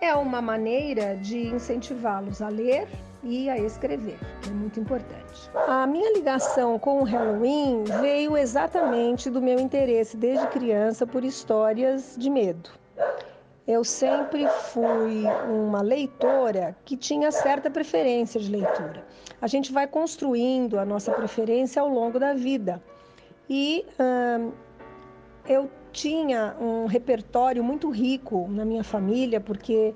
É 0.00 0.14
uma 0.14 0.42
maneira 0.42 1.16
de 1.16 1.46
incentivá-los 1.46 2.42
a 2.42 2.48
ler 2.48 2.86
e 3.22 3.48
a 3.48 3.56
escrever, 3.56 4.18
que 4.42 4.50
é 4.50 4.52
muito 4.52 4.78
importante. 4.78 5.50
A 5.68 5.86
minha 5.86 6.12
ligação 6.12 6.78
com 6.78 7.00
o 7.00 7.04
Halloween 7.04 7.84
veio 8.00 8.36
exatamente 8.36 9.30
do 9.30 9.40
meu 9.40 9.58
interesse 9.58 10.16
desde 10.16 10.46
criança 10.48 11.06
por 11.06 11.24
histórias 11.24 12.14
de 12.18 12.28
medo. 12.28 12.70
Eu 13.66 13.82
sempre 13.82 14.46
fui 14.46 15.24
uma 15.50 15.82
leitora 15.82 16.76
que 16.84 16.96
tinha 16.96 17.32
certa 17.32 17.68
preferência 17.68 18.40
de 18.40 18.48
leitura. 18.48 19.04
A 19.40 19.48
gente 19.48 19.72
vai 19.72 19.88
construindo 19.88 20.78
a 20.78 20.84
nossa 20.84 21.10
preferência 21.10 21.82
ao 21.82 21.88
longo 21.88 22.16
da 22.16 22.32
vida. 22.32 22.80
E 23.50 23.84
hum, 23.98 24.52
eu 25.48 25.68
tinha 25.90 26.54
um 26.60 26.86
repertório 26.86 27.64
muito 27.64 27.90
rico 27.90 28.46
na 28.48 28.64
minha 28.64 28.84
família, 28.84 29.40
porque 29.40 29.94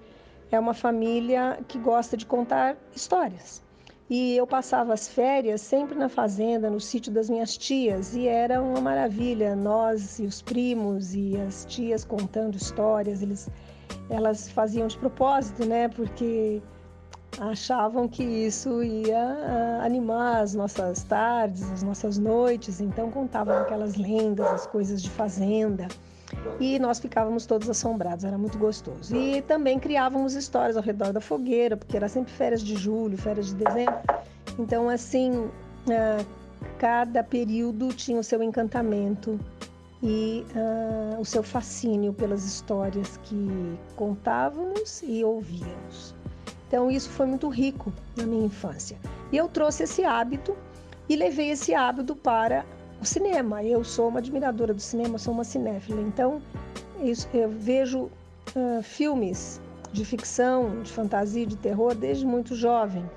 é 0.51 0.59
uma 0.59 0.75
família 0.75 1.61
que 1.69 1.79
gosta 1.79 2.17
de 2.17 2.27
contar 2.27 2.77
histórias. 2.93 3.63
E 4.11 4.37
eu 4.37 4.45
passava 4.45 4.93
as 4.93 5.07
férias 5.07 5.61
sempre 5.61 5.97
na 5.97 6.09
fazenda, 6.09 6.69
no 6.69 6.81
sítio 6.81 7.13
das 7.13 7.31
minhas 7.31 7.57
tias, 7.57 8.17
e 8.17 8.27
era 8.27 8.61
uma 8.61 8.81
maravilha. 8.81 9.55
Nós 9.55 10.19
e 10.19 10.27
os 10.27 10.43
primos 10.43 11.15
e 11.15 11.37
as 11.37 11.65
tias 11.67 12.05
contando 12.05 12.57
histórias, 12.57 13.23
eles, 13.23 13.49
elas 14.09 14.51
faziam 14.51 14.89
de 14.89 14.99
propósito, 14.99 15.65
né? 15.65 15.89
Porque 15.89 16.61
achavam 17.39 18.09
que 18.09 18.25
isso 18.25 18.83
ia 18.83 19.23
ah, 19.23 19.85
animar 19.85 20.43
as 20.43 20.55
nossas 20.55 21.05
tardes, 21.05 21.71
as 21.71 21.85
nossas 21.85 22.19
noites, 22.19 22.81
então 22.81 23.13
contavam 23.13 23.59
aquelas 23.59 23.95
lendas, 23.95 24.47
as 24.49 24.67
coisas 24.67 25.01
de 25.01 25.11
fazenda. 25.11 25.87
E 26.59 26.79
nós 26.79 27.01
ficávamos 27.01 27.47
todos 27.47 27.69
assombrados, 27.69 28.25
era 28.25 28.39
muito 28.39 28.59
gostoso. 28.59 29.15
E 29.15 29.43
também 29.43 29.79
criávamos 29.79 30.35
histórias 30.35 30.77
ao 30.77 30.83
redor 30.83 31.13
da 31.13 31.21
fogueira, 31.21 31.77
porque 31.77 31.97
era 31.97 32.09
sempre 32.09 32.33
férias 32.33 32.63
de 32.63 32.77
julho, 32.77 33.17
férias 33.17 33.47
de 33.47 33.55
dezembro. 33.55 33.99
Então, 34.59 34.89
assim, 34.89 35.51
ah, 35.91 36.25
cada 36.79 37.23
período 37.23 37.89
tinha 37.93 38.19
o 38.19 38.25
seu 38.25 38.43
encantamento 38.43 39.39
e 40.03 40.47
uh, 40.55 41.21
o 41.21 41.25
seu 41.25 41.43
fascínio 41.43 42.13
pelas 42.13 42.45
histórias 42.45 43.19
que 43.23 43.79
contávamos 43.97 45.03
e 45.03 45.23
ouvíamos. 45.23 46.15
Então, 46.67 46.91
isso 46.91 47.11
foi 47.11 47.27
muito 47.27 47.49
rico 47.49 47.93
na 48.17 48.25
minha 48.25 48.47
infância. 48.47 48.97
E 49.31 49.37
eu 49.37 49.49
trouxe 49.49 49.83
esse 49.83 50.05
hábito 50.05 50.57
e 51.09 51.17
levei 51.17 51.51
esse 51.51 51.75
hábito 51.75 52.17
para 52.17 52.65
o 53.01 53.05
cinema. 53.05 53.63
Eu 53.63 53.83
sou 53.83 54.09
uma 54.09 54.19
admiradora 54.19 54.75
do 54.75 54.81
cinema, 54.81 55.19
sou 55.19 55.33
uma 55.33 55.45
cinéfila. 55.45 56.01
Então, 56.01 56.43
eu 57.33 57.49
vejo 57.49 58.11
uh, 58.55 58.83
filmes 58.83 59.61
de 59.93 60.05
ficção, 60.05 60.83
de 60.83 60.93
fantasia, 60.93 61.47
de 61.47 61.57
terror 61.57 61.95
desde 61.95 62.27
muito 62.27 62.55
jovem. 62.55 63.09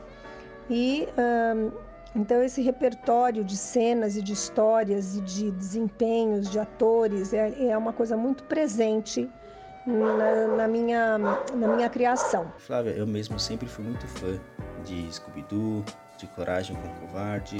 E 0.69 1.07
uh, 1.17 1.71
então 2.15 2.43
esse 2.43 2.61
repertório 2.61 3.43
de 3.43 3.57
cenas 3.57 4.15
e 4.15 4.21
de 4.21 4.33
histórias 4.33 5.15
e 5.17 5.21
de 5.21 5.51
desempenhos 5.51 6.49
de 6.49 6.59
atores 6.59 7.33
é, 7.33 7.69
é 7.69 7.77
uma 7.77 7.91
coisa 7.91 8.15
muito 8.15 8.43
presente 8.43 9.29
na, 9.85 10.47
na, 10.47 10.67
minha, 10.67 11.17
na 11.17 11.67
minha 11.75 11.89
criação. 11.89 12.51
Flávia, 12.59 12.91
eu 12.91 13.07
mesmo 13.07 13.39
sempre 13.39 13.67
fui 13.67 13.83
muito 13.83 14.07
fã 14.07 14.39
de 14.85 15.11
Scooby-Doo, 15.11 15.83
de 16.17 16.27
Coragem 16.27 16.75
com 16.75 17.07
Covarde, 17.07 17.57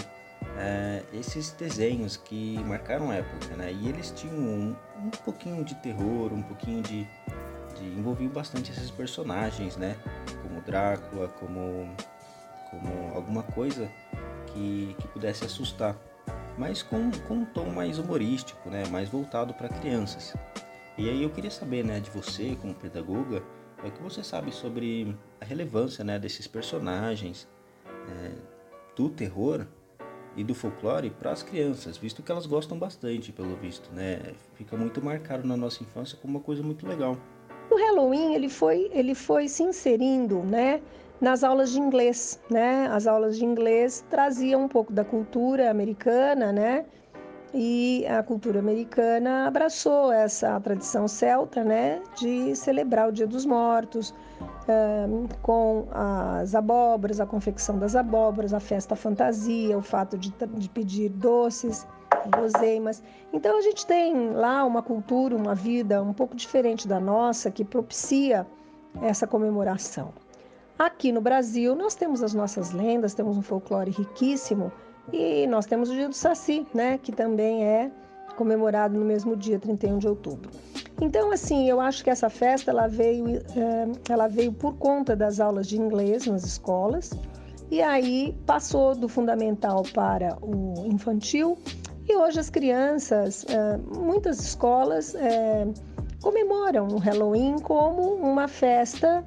é, 0.57 1.03
esses 1.13 1.51
desenhos 1.51 2.17
que 2.17 2.59
marcaram 2.65 3.11
época, 3.11 3.55
né? 3.55 3.71
E 3.71 3.89
eles 3.89 4.11
tinham 4.11 4.35
um, 4.35 4.75
um 4.97 5.09
pouquinho 5.09 5.63
de 5.63 5.75
terror, 5.75 6.31
um 6.33 6.41
pouquinho 6.41 6.81
de, 6.81 7.07
de 7.77 7.85
envolviam 7.97 8.31
bastante 8.31 8.71
esses 8.71 8.91
personagens, 8.91 9.77
né? 9.77 9.95
Como 10.41 10.61
Drácula, 10.61 11.27
como 11.39 11.95
como 12.69 13.15
alguma 13.15 13.43
coisa 13.43 13.87
que, 14.47 14.95
que 14.99 15.07
pudesse 15.09 15.45
assustar, 15.45 15.95
mas 16.57 16.81
com, 16.81 17.11
com 17.27 17.35
um 17.35 17.45
tom 17.45 17.69
mais 17.69 17.99
humorístico, 17.99 18.69
né? 18.69 18.83
Mais 18.87 19.09
voltado 19.09 19.53
para 19.53 19.69
crianças. 19.69 20.33
E 20.97 21.09
aí 21.09 21.23
eu 21.23 21.29
queria 21.29 21.49
saber, 21.49 21.83
né, 21.83 21.99
de 21.99 22.09
você 22.11 22.55
como 22.61 22.73
pedagoga, 22.73 23.43
é 23.83 23.87
o 23.87 23.91
que 23.91 24.01
você 24.01 24.23
sabe 24.23 24.51
sobre 24.51 25.17
a 25.41 25.45
relevância, 25.45 26.03
né, 26.03 26.19
desses 26.19 26.47
personagens 26.47 27.47
é, 28.09 28.31
do 28.95 29.09
terror 29.09 29.65
e 30.35 30.43
do 30.43 30.55
folclore 30.55 31.09
para 31.09 31.31
as 31.31 31.43
crianças, 31.43 31.97
visto 31.97 32.23
que 32.23 32.31
elas 32.31 32.45
gostam 32.45 32.77
bastante, 32.77 33.31
pelo 33.31 33.55
visto, 33.55 33.89
né? 33.93 34.19
Fica 34.55 34.75
muito 34.75 35.03
marcado 35.03 35.47
na 35.47 35.55
nossa 35.55 35.83
infância 35.83 36.17
como 36.21 36.37
uma 36.37 36.43
coisa 36.43 36.63
muito 36.63 36.87
legal. 36.87 37.17
O 37.69 37.75
Halloween 37.75 38.33
ele 38.33 38.49
foi 38.49 38.89
ele 38.93 39.15
foi 39.15 39.47
se 39.47 39.63
inserindo, 39.63 40.39
né? 40.43 40.81
Nas 41.21 41.43
aulas 41.43 41.71
de 41.71 41.79
inglês, 41.79 42.39
né? 42.49 42.87
As 42.91 43.07
aulas 43.07 43.37
de 43.37 43.45
inglês 43.45 44.03
traziam 44.09 44.63
um 44.63 44.67
pouco 44.67 44.91
da 44.91 45.05
cultura 45.05 45.69
americana, 45.69 46.51
né? 46.51 46.85
E 47.53 48.05
a 48.07 48.23
cultura 48.23 48.59
americana 48.59 49.45
abraçou 49.47 50.11
essa 50.11 50.59
tradição 50.59 51.07
celta, 51.07 51.63
né? 51.63 52.01
De 52.17 52.55
celebrar 52.55 53.09
o 53.09 53.11
Dia 53.11 53.27
dos 53.27 53.45
Mortos, 53.45 54.13
com 55.41 55.87
as 55.91 56.55
abóboras, 56.55 57.19
a 57.19 57.25
confecção 57.25 57.77
das 57.77 57.95
abóboras, 57.95 58.53
a 58.53 58.59
festa 58.59 58.95
fantasia, 58.95 59.77
o 59.77 59.81
fato 59.81 60.17
de, 60.17 60.33
de 60.55 60.69
pedir 60.69 61.09
doces, 61.09 61.87
gozeimas. 62.29 63.03
Então 63.31 63.57
a 63.57 63.61
gente 63.61 63.85
tem 63.85 64.31
lá 64.31 64.63
uma 64.63 64.81
cultura, 64.81 65.35
uma 65.35 65.55
vida 65.55 66.01
um 66.01 66.13
pouco 66.13 66.35
diferente 66.35 66.87
da 66.87 66.99
nossa 66.99 67.51
que 67.51 67.65
propicia 67.65 68.45
essa 69.01 69.27
comemoração. 69.27 70.13
Aqui 70.77 71.11
no 71.11 71.21
Brasil 71.21 71.75
nós 71.75 71.95
temos 71.95 72.23
as 72.23 72.33
nossas 72.33 72.71
lendas, 72.71 73.13
temos 73.13 73.37
um 73.37 73.41
folclore 73.41 73.91
riquíssimo 73.91 74.71
e 75.11 75.45
nós 75.47 75.65
temos 75.65 75.89
o 75.89 75.93
Dia 75.93 76.07
do 76.07 76.15
Saci, 76.15 76.65
né, 76.73 76.97
que 76.97 77.11
também 77.11 77.65
é 77.65 77.91
comemorado 78.35 78.97
no 78.97 79.05
mesmo 79.05 79.35
dia, 79.35 79.59
31 79.59 79.97
de 79.99 80.07
outubro. 80.07 80.49
Então, 81.01 81.31
assim, 81.31 81.69
eu 81.69 81.81
acho 81.81 82.03
que 82.03 82.09
essa 82.09 82.29
festa 82.29 82.71
ela 82.71 82.87
veio, 82.87 83.37
eh, 83.37 83.87
ela 84.09 84.27
veio 84.27 84.53
por 84.53 84.75
conta 84.75 85.15
das 85.15 85.39
aulas 85.39 85.67
de 85.67 85.77
inglês 85.77 86.25
nas 86.25 86.43
escolas. 86.43 87.11
E 87.71 87.81
aí 87.81 88.37
passou 88.45 88.95
do 88.95 89.09
fundamental 89.09 89.83
para 89.93 90.37
o 90.41 90.85
infantil. 90.85 91.57
E 92.07 92.15
hoje 92.15 92.39
as 92.39 92.49
crianças, 92.49 93.45
eh, 93.49 93.79
muitas 93.97 94.39
escolas 94.39 95.15
eh, 95.15 95.67
comemoram 96.21 96.87
o 96.87 96.97
Halloween 96.97 97.59
como 97.59 98.15
uma 98.15 98.47
festa 98.47 99.25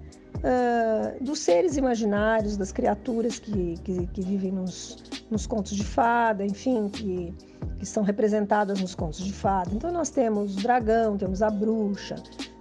dos 1.21 1.41
seres 1.41 1.77
imaginários, 1.77 2.57
das 2.57 2.73
criaturas 2.73 3.39
que, 3.39 3.77
que, 3.83 4.07
que 4.07 4.23
vivem 4.23 4.53
nos, 4.53 5.03
nos 5.31 5.47
contos 5.47 5.75
de 5.75 5.85
fada, 5.85 6.45
enfim, 6.45 6.89
que 6.89 7.35
que 7.79 7.87
são 7.87 8.03
representadas 8.03 8.81
nos 8.81 8.95
contos 8.95 9.21
de 9.21 9.33
fada. 9.33 9.71
Então 9.73 9.93
nós 9.93 10.11
temos 10.11 10.57
o 10.57 10.63
dragão, 10.63 11.17
temos 11.17 11.43
a 11.43 11.51
bruxa, 11.51 12.17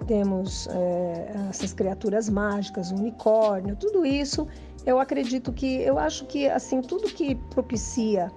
temos 0.07 0.67
é, 0.67 1.31
essas 1.49 1.73
criaturas 1.73 2.29
mágicas, 2.29 2.91
o 2.91 2.95
unicórnio, 2.95 3.75
tudo 3.75 4.05
isso. 4.05 4.47
Eu 4.85 4.99
acredito 4.99 5.51
que, 5.51 5.81
eu 5.81 5.97
acho 5.97 6.25
que 6.25 6.47
assim 6.47 6.81
tudo 6.81 7.07
que 7.07 7.35
propicia 7.49 8.31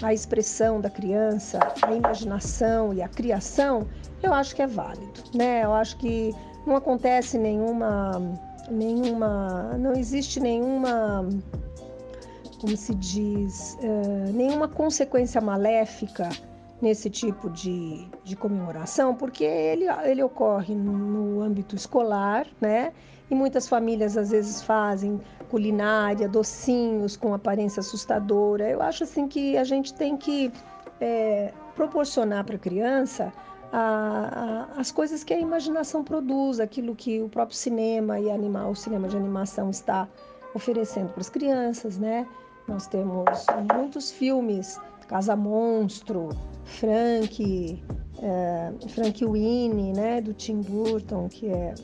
a 0.00 0.12
expressão 0.12 0.80
da 0.80 0.88
criança, 0.88 1.58
a 1.82 1.92
imaginação 1.92 2.94
e 2.94 3.02
a 3.02 3.08
criação, 3.08 3.86
eu 4.22 4.32
acho 4.32 4.54
que 4.54 4.62
é 4.62 4.66
válido, 4.66 5.22
né? 5.34 5.64
Eu 5.64 5.72
acho 5.72 5.96
que 5.98 6.34
não 6.66 6.76
acontece 6.76 7.36
nenhuma, 7.36 8.12
nenhuma, 8.72 9.76
não 9.78 9.92
existe 9.92 10.40
nenhuma 10.40 11.26
como 12.62 12.76
se 12.76 12.94
diz, 12.94 13.76
uh, 13.82 14.32
nenhuma 14.32 14.68
consequência 14.68 15.40
maléfica 15.40 16.28
nesse 16.80 17.10
tipo 17.10 17.50
de, 17.50 18.06
de 18.22 18.36
comemoração, 18.36 19.16
porque 19.16 19.42
ele, 19.42 19.86
ele 20.04 20.22
ocorre 20.22 20.72
no 20.72 21.42
âmbito 21.42 21.74
escolar, 21.74 22.46
né? 22.60 22.92
E 23.28 23.34
muitas 23.34 23.68
famílias 23.68 24.16
às 24.16 24.30
vezes 24.30 24.62
fazem 24.62 25.20
culinária, 25.50 26.28
docinhos 26.28 27.16
com 27.16 27.34
aparência 27.34 27.80
assustadora. 27.80 28.70
Eu 28.70 28.80
acho 28.80 29.02
assim 29.02 29.26
que 29.26 29.56
a 29.56 29.64
gente 29.64 29.92
tem 29.92 30.16
que 30.16 30.52
é, 31.00 31.52
proporcionar 31.74 32.44
para 32.44 32.54
a 32.54 32.58
criança 32.58 33.32
as 34.76 34.90
coisas 34.90 35.24
que 35.24 35.32
a 35.32 35.38
imaginação 35.38 36.04
produz, 36.04 36.60
aquilo 36.60 36.94
que 36.94 37.22
o 37.22 37.28
próprio 37.28 37.56
cinema 37.56 38.20
e 38.20 38.30
animal, 38.30 38.72
o 38.72 38.76
cinema 38.76 39.08
de 39.08 39.16
animação 39.16 39.70
está 39.70 40.06
oferecendo 40.54 41.08
para 41.08 41.20
as 41.20 41.30
crianças, 41.30 41.96
né? 41.98 42.26
Nós 42.68 42.86
temos 42.86 43.46
muitos 43.74 44.10
filmes, 44.10 44.78
Casa 45.08 45.34
Monstro, 45.34 46.28
Frank, 46.64 47.82
é, 48.22 48.72
Frank 48.88 49.24
Winnie, 49.24 49.92
né, 49.92 50.20
do 50.20 50.32
Tim 50.32 50.60
Burton, 50.60 51.28
que 51.28 51.48
é, 51.48 51.74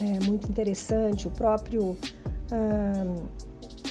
é 0.00 0.24
muito 0.24 0.48
interessante. 0.48 1.28
O 1.28 1.30
próprio 1.32 1.96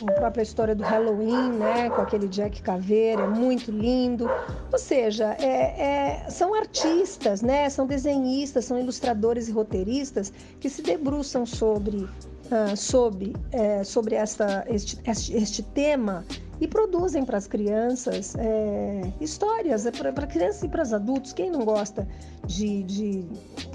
a 0.04 0.12
própria 0.12 0.44
história 0.44 0.76
do 0.76 0.84
Halloween, 0.84 1.54
né, 1.54 1.90
com 1.90 2.02
aquele 2.02 2.28
Jack 2.28 2.62
Caveira, 2.62 3.24
é 3.24 3.28
muito 3.28 3.72
lindo. 3.72 4.30
Ou 4.72 4.80
seja, 4.80 5.36
é, 5.40 6.26
é, 6.26 6.30
são 6.30 6.54
artistas, 6.54 7.42
né, 7.42 7.70
são 7.70 7.86
desenhistas, 7.88 8.66
são 8.66 8.80
ilustradores 8.80 9.48
e 9.48 9.52
roteiristas 9.52 10.34
que 10.60 10.70
se 10.70 10.82
debruçam 10.82 11.46
sobre 11.46 12.08
uh, 12.52 12.76
sobre, 12.76 13.36
é, 13.52 13.84
sobre 13.84 14.16
esta, 14.16 14.66
este, 14.68 15.00
este, 15.06 15.36
este, 15.36 15.64
tema 15.64 16.26
e 16.60 16.68
produzem 16.68 17.26
para 17.26 17.38
as 17.38 17.48
crianças 17.48 18.36
é, 18.38 19.02
histórias, 19.20 19.86
é 19.86 19.92
para 19.92 20.28
crianças 20.28 20.64
e 20.64 20.70
para 20.70 20.84
os 20.84 20.94
adultos. 20.94 21.34
Quem 21.34 21.50
não 21.50 21.66
gosta 21.66 22.08
de, 22.46 22.84
de 22.84 23.26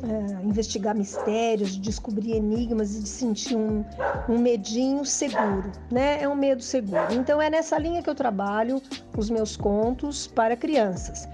é, 0.02 0.42
investigar 0.44 0.94
mistérios, 0.94 1.72
de 1.72 1.80
descobrir 1.80 2.36
enigmas 2.36 2.96
e 2.96 3.02
de 3.02 3.08
sentir 3.08 3.56
um, 3.56 3.84
um 4.28 4.38
medinho 4.38 5.04
seguro, 5.04 5.70
né? 5.90 6.22
É 6.22 6.28
um 6.28 6.34
medo 6.34 6.62
seguro. 6.62 7.12
Então 7.12 7.40
é 7.40 7.50
nessa 7.50 7.78
linha 7.78 8.02
que 8.02 8.08
eu 8.08 8.14
trabalho 8.14 8.80
os 9.16 9.28
meus 9.28 9.56
contos 9.56 10.26
para 10.26 10.56
crianças. 10.56 11.28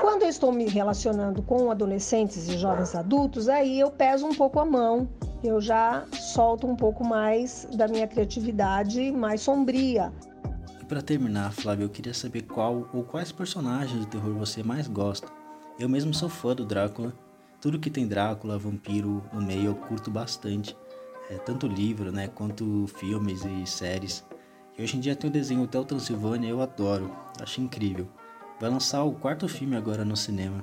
Quando 0.00 0.22
eu 0.22 0.28
estou 0.28 0.50
me 0.50 0.66
relacionando 0.66 1.42
com 1.42 1.70
adolescentes 1.70 2.48
e 2.48 2.56
jovens 2.56 2.94
adultos, 2.94 3.48
aí 3.48 3.78
eu 3.78 3.90
peso 3.90 4.26
um 4.26 4.34
pouco 4.34 4.58
a 4.58 4.64
mão, 4.64 5.06
eu 5.44 5.60
já 5.60 6.04
solto 6.12 6.66
um 6.66 6.74
pouco 6.74 7.04
mais 7.04 7.66
da 7.74 7.86
minha 7.86 8.06
criatividade 8.06 9.12
mais 9.12 9.42
sombria. 9.42 10.10
Para 10.92 11.00
terminar, 11.00 11.50
Flávio, 11.52 11.84
eu 11.84 11.88
queria 11.88 12.12
saber 12.12 12.42
qual 12.42 12.86
ou 12.92 13.02
quais 13.02 13.32
personagens 13.32 13.98
de 13.98 14.06
terror 14.06 14.34
você 14.34 14.62
mais 14.62 14.86
gosta. 14.86 15.26
Eu 15.78 15.88
mesmo 15.88 16.12
sou 16.12 16.28
fã 16.28 16.54
do 16.54 16.66
Drácula. 16.66 17.14
Tudo 17.62 17.78
que 17.78 17.88
tem 17.88 18.06
Drácula, 18.06 18.58
vampiro 18.58 19.24
no 19.32 19.40
meio 19.40 19.68
eu 19.68 19.74
curto 19.74 20.10
bastante. 20.10 20.76
É, 21.30 21.38
tanto 21.38 21.66
livro, 21.66 22.12
né, 22.12 22.28
quanto 22.28 22.86
filmes 22.98 23.42
e 23.42 23.66
séries. 23.66 24.22
E 24.76 24.82
hoje 24.82 24.98
em 24.98 25.00
dia 25.00 25.16
tem 25.16 25.30
o 25.30 25.32
desenho 25.32 25.62
Hotel 25.62 25.82
Transilvânia, 25.82 26.50
eu 26.50 26.60
adoro, 26.60 27.10
acho 27.40 27.62
incrível. 27.62 28.06
Vai 28.60 28.68
lançar 28.68 29.02
o 29.02 29.14
quarto 29.14 29.48
filme 29.48 29.74
agora 29.74 30.04
no 30.04 30.14
cinema. 30.14 30.62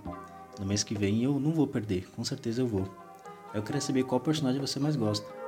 No 0.60 0.66
mês 0.68 0.84
que 0.84 0.94
vem 0.94 1.24
eu 1.24 1.40
não 1.40 1.54
vou 1.54 1.66
perder, 1.66 2.08
com 2.16 2.24
certeza 2.24 2.62
eu 2.62 2.68
vou. 2.68 2.88
Eu 3.52 3.64
queria 3.64 3.82
saber 3.82 4.04
qual 4.04 4.22
personagem 4.22 4.62
você 4.62 4.80
mais 4.80 4.96
gosta. 4.96 5.39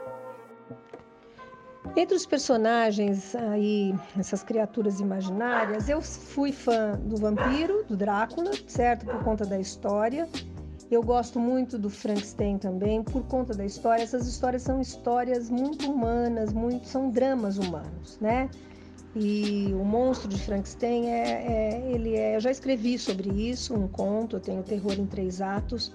Entre 1.95 2.15
os 2.15 2.25
personagens 2.25 3.35
aí, 3.35 3.93
essas 4.17 4.43
criaturas 4.43 5.01
imaginárias, 5.01 5.89
eu 5.89 6.01
fui 6.01 6.53
fã 6.53 6.97
do 7.03 7.17
vampiro, 7.17 7.83
do 7.87 7.97
Drácula, 7.97 8.51
certo? 8.65 9.05
Por 9.05 9.21
conta 9.23 9.45
da 9.45 9.59
história. 9.59 10.27
Eu 10.89 11.03
gosto 11.03 11.39
muito 11.39 11.77
do 11.77 11.89
Frankenstein 11.89 12.57
também, 12.57 13.03
por 13.03 13.23
conta 13.23 13.53
da 13.53 13.65
história. 13.65 14.03
Essas 14.03 14.25
histórias 14.25 14.61
são 14.61 14.79
histórias 14.79 15.49
muito 15.49 15.91
humanas, 15.91 16.53
muito 16.53 16.87
são 16.87 17.09
dramas 17.09 17.57
humanos, 17.57 18.17
né? 18.21 18.49
E 19.13 19.73
o 19.73 19.83
monstro 19.83 20.29
de 20.29 20.39
Frankenstein 20.39 21.07
é, 21.07 21.29
é, 21.29 21.91
ele 21.91 22.15
é. 22.15 22.35
Eu 22.37 22.39
já 22.39 22.51
escrevi 22.51 22.97
sobre 22.97 23.29
isso, 23.29 23.73
um 23.73 23.87
conto. 23.87 24.37
Eu 24.37 24.39
tenho 24.39 24.63
Terror 24.63 24.93
em 24.93 25.05
Três 25.05 25.41
Atos, 25.41 25.93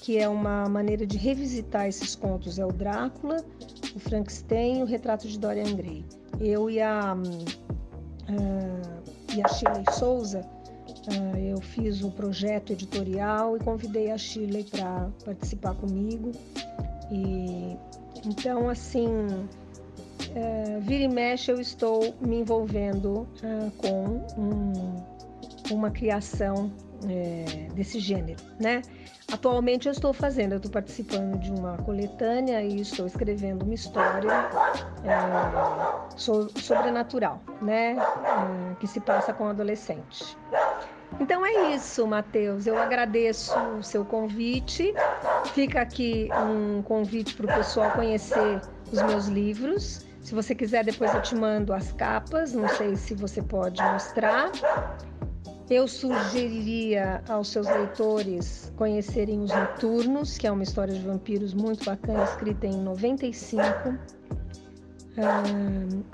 que 0.00 0.18
é 0.18 0.28
uma 0.28 0.68
maneira 0.68 1.06
de 1.06 1.18
revisitar 1.18 1.86
esses 1.86 2.14
contos. 2.14 2.58
É 2.58 2.64
o 2.64 2.72
Drácula, 2.72 3.36
o 3.94 3.98
Frankenstein 3.98 4.80
e 4.80 4.82
o 4.82 4.86
Retrato 4.86 5.28
de 5.28 5.38
Dorian 5.38 5.74
Gray. 5.74 6.04
Eu 6.40 6.70
e 6.70 6.80
a, 6.80 7.14
uh, 7.14 7.30
e 9.36 9.42
a 9.42 9.48
Shirley 9.48 9.84
Souza, 9.92 10.40
uh, 10.40 11.36
eu 11.36 11.60
fiz 11.60 12.02
o 12.02 12.10
projeto 12.10 12.72
editorial 12.72 13.56
e 13.56 13.60
convidei 13.60 14.10
a 14.10 14.16
Shirley 14.16 14.64
para 14.64 15.10
participar 15.24 15.74
comigo. 15.74 16.32
E 17.10 17.76
então, 18.24 18.68
assim, 18.70 19.06
uh, 19.06 20.80
vira 20.80 21.04
e 21.04 21.08
mexe 21.08 21.52
eu 21.52 21.60
estou 21.60 22.14
me 22.20 22.40
envolvendo 22.40 23.28
uh, 23.42 23.70
com 23.76 24.24
um, 24.40 25.74
uma 25.74 25.90
criação 25.90 26.70
é, 27.08 27.68
desse 27.74 27.98
gênero, 27.98 28.42
né? 28.58 28.82
Atualmente 29.32 29.86
eu 29.86 29.92
estou 29.92 30.12
fazendo, 30.12 30.52
eu 30.52 30.56
estou 30.56 30.70
participando 30.70 31.38
de 31.38 31.50
uma 31.50 31.76
coletânea 31.78 32.62
e 32.62 32.80
estou 32.80 33.06
escrevendo 33.06 33.62
uma 33.62 33.74
história 33.74 34.30
é, 35.04 36.16
so, 36.16 36.50
sobrenatural, 36.58 37.40
né? 37.62 37.96
É, 37.96 38.74
que 38.80 38.86
se 38.86 39.00
passa 39.00 39.32
com 39.32 39.48
adolescente. 39.48 40.36
Então 41.18 41.44
é 41.44 41.74
isso, 41.74 42.06
Matheus. 42.06 42.66
Eu 42.66 42.78
agradeço 42.78 43.58
o 43.78 43.82
seu 43.82 44.04
convite. 44.04 44.94
Fica 45.54 45.80
aqui 45.80 46.28
um 46.32 46.82
convite 46.82 47.34
para 47.34 47.46
o 47.46 47.56
pessoal 47.56 47.90
conhecer 47.92 48.60
os 48.92 49.02
meus 49.02 49.26
livros. 49.26 50.06
Se 50.22 50.34
você 50.34 50.54
quiser, 50.54 50.84
depois 50.84 51.12
eu 51.14 51.22
te 51.22 51.34
mando 51.34 51.72
as 51.72 51.92
capas. 51.92 52.52
Não 52.52 52.68
sei 52.68 52.94
se 52.96 53.14
você 53.14 53.42
pode 53.42 53.82
mostrar. 53.82 54.50
Eu 55.70 55.86
sugeriria 55.86 57.22
aos 57.28 57.46
seus 57.46 57.68
leitores 57.68 58.72
conhecerem 58.76 59.38
Os 59.40 59.52
Noturnos, 59.52 60.36
que 60.36 60.44
é 60.44 60.50
uma 60.50 60.64
história 60.64 60.92
de 60.92 61.00
vampiros 61.00 61.54
muito 61.54 61.84
bacana, 61.84 62.24
escrita 62.24 62.66
em 62.66 62.82
95. 62.82 63.70
Uh, 65.16 66.04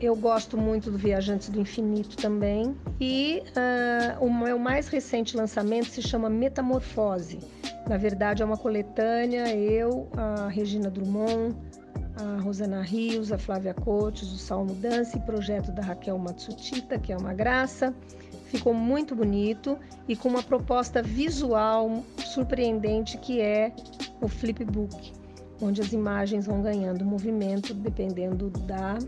eu 0.00 0.16
gosto 0.16 0.56
muito 0.56 0.90
do 0.90 0.96
Viajantes 0.96 1.50
do 1.50 1.60
Infinito 1.60 2.16
também. 2.16 2.74
E 2.98 3.42
uh, 3.48 4.24
o 4.24 4.32
meu 4.32 4.58
mais 4.58 4.88
recente 4.88 5.36
lançamento 5.36 5.90
se 5.90 6.00
chama 6.00 6.30
Metamorfose. 6.30 7.38
Na 7.86 7.98
verdade, 7.98 8.42
é 8.42 8.46
uma 8.46 8.56
coletânea, 8.56 9.54
eu, 9.54 10.08
a 10.16 10.48
Regina 10.48 10.88
Drummond, 10.90 11.54
a 12.16 12.40
Rosana 12.40 12.80
Rios, 12.80 13.30
a 13.30 13.36
Flávia 13.36 13.74
Cotes, 13.74 14.32
o 14.32 14.38
Salmo 14.38 14.74
Dance, 14.76 15.20
projeto 15.20 15.70
da 15.70 15.82
Raquel 15.82 16.18
Matsutita, 16.18 16.98
que 16.98 17.12
é 17.12 17.16
uma 17.16 17.34
graça. 17.34 17.94
Ficou 18.50 18.74
muito 18.74 19.14
bonito 19.14 19.78
e 20.08 20.16
com 20.16 20.28
uma 20.28 20.42
proposta 20.42 21.00
visual 21.00 22.02
surpreendente 22.18 23.16
que 23.16 23.40
é 23.40 23.72
o 24.20 24.26
flipbook, 24.26 25.12
onde 25.62 25.80
as 25.80 25.92
imagens 25.92 26.46
vão 26.46 26.60
ganhando 26.60 27.04
movimento 27.04 27.72
dependendo 27.72 28.50
da, 28.50 28.98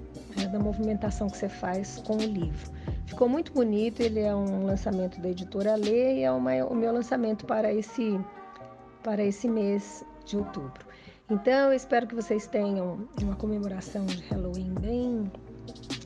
é, 0.41 0.47
da 0.47 0.61
movimentação 0.61 1.29
que 1.29 1.37
você 1.37 1.49
faz 1.49 2.01
com 2.07 2.19
o 2.19 2.23
livro. 2.23 2.71
Ficou 3.05 3.29
muito 3.29 3.53
bonito, 3.53 4.01
ele 4.01 4.21
é 4.21 4.33
um 4.33 4.65
lançamento 4.65 5.21
da 5.21 5.31
editora 5.31 5.75
Lê 5.75 6.21
e 6.21 6.23
é 6.23 6.31
uma, 6.31 6.55
o 6.65 6.75
meu 6.77 6.93
lançamento 6.93 7.45
para 7.45 7.75
esse, 7.75 8.21
para 9.03 9.25
esse 9.25 9.49
mês 9.49 10.05
de 10.25 10.37
outubro. 10.37 10.87
Então, 11.29 11.71
eu 11.71 11.73
espero 11.73 12.07
que 12.07 12.15
vocês 12.15 12.47
tenham 12.47 13.09
uma 13.21 13.35
comemoração 13.35 14.07
de 14.07 14.23
Halloween 14.29 14.73
bem 14.81 15.33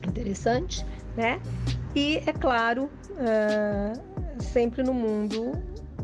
interessante, 0.05 0.85
né? 1.15 1.39
E, 1.95 2.17
é 2.25 2.33
claro, 2.33 2.89
uh, 3.11 4.43
sempre 4.43 4.83
no 4.83 4.93
mundo 4.93 5.51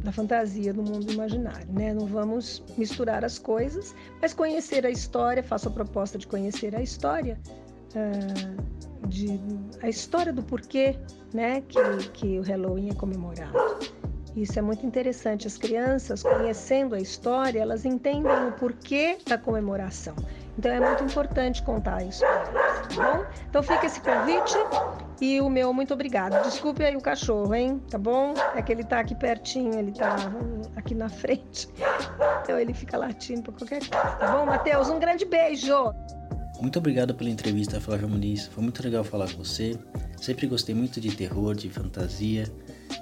da 0.04 0.12
fantasia, 0.12 0.74
do 0.74 0.84
mundo 0.84 1.12
imaginário, 1.12 1.72
né? 1.72 1.94
Não 1.94 2.06
vamos 2.06 2.64
misturar 2.78 3.24
as 3.24 3.38
coisas, 3.38 3.96
mas 4.22 4.34
conhecer 4.34 4.86
a 4.86 4.90
história, 4.90 5.44
faço 5.44 5.70
a 5.70 5.72
proposta 5.72 6.18
de 6.18 6.28
conhecer 6.28 6.76
a 6.76 6.82
história, 6.82 7.40
uh, 7.96 9.08
de, 9.08 9.40
a 9.82 9.90
história 9.90 10.34
do 10.34 10.42
porquê, 10.44 10.98
né, 11.34 11.62
que, 11.62 11.80
que 12.14 12.40
o 12.40 12.42
Halloween 12.42 12.90
é 12.90 12.94
comemorado. 12.94 13.54
Isso 14.36 14.58
é 14.58 14.62
muito 14.62 14.86
interessante. 14.86 15.46
As 15.46 15.58
crianças, 15.58 16.24
conhecendo 16.24 16.96
a 16.96 17.00
história, 17.00 17.60
elas 17.60 17.86
entendem 17.86 18.32
o 18.48 18.52
porquê 18.54 19.18
da 19.28 19.38
comemoração. 19.38 20.16
Então 20.58 20.72
é 20.72 20.80
muito 20.80 21.04
importante 21.04 21.64
contar 21.64 22.04
isso 22.04 22.24
tá 22.84 23.14
bom? 23.14 23.26
Então 23.50 23.64
fica 23.64 23.86
esse 23.86 24.00
convite 24.02 24.56
e 25.22 25.42
o 25.42 25.50
meu 25.50 25.74
muito 25.74 25.94
obrigado. 25.94 26.42
Desculpe 26.44 26.84
aí 26.84 26.96
o 26.96 27.02
cachorro, 27.02 27.54
hein? 27.54 27.82
Tá 27.90 27.98
bom? 27.98 28.34
É 28.56 28.62
que 28.62 28.72
ele 28.72 28.84
tá 28.84 29.00
aqui 29.00 29.16
pertinho, 29.16 29.78
ele 29.78 29.92
tá 29.92 30.16
aqui 30.76 30.94
na 30.94 31.10
frente. 31.10 31.68
Então 32.42 32.58
ele 32.60 32.74
fica 32.74 32.98
latindo 32.98 33.44
para 33.44 33.54
qualquer 33.54 33.80
coisa, 33.80 34.16
tá 34.16 34.32
bom, 34.32 34.46
Matheus? 34.46 34.90
Um 34.90 35.00
grande 35.00 35.26
beijo! 35.26 35.94
Muito 36.62 36.80
obrigado 36.80 37.14
pela 37.16 37.30
entrevista, 37.30 37.82
Flávia 37.82 38.08
Muniz. 38.08 38.48
Foi 38.48 38.64
muito 38.64 38.82
legal 38.84 39.04
falar 39.04 39.30
com 39.32 39.44
você. 39.44 39.78
Sempre 40.22 40.48
gostei 40.48 40.74
muito 40.74 41.02
de 41.02 41.14
terror, 41.14 41.56
de 41.56 41.70
fantasia. 41.70 42.46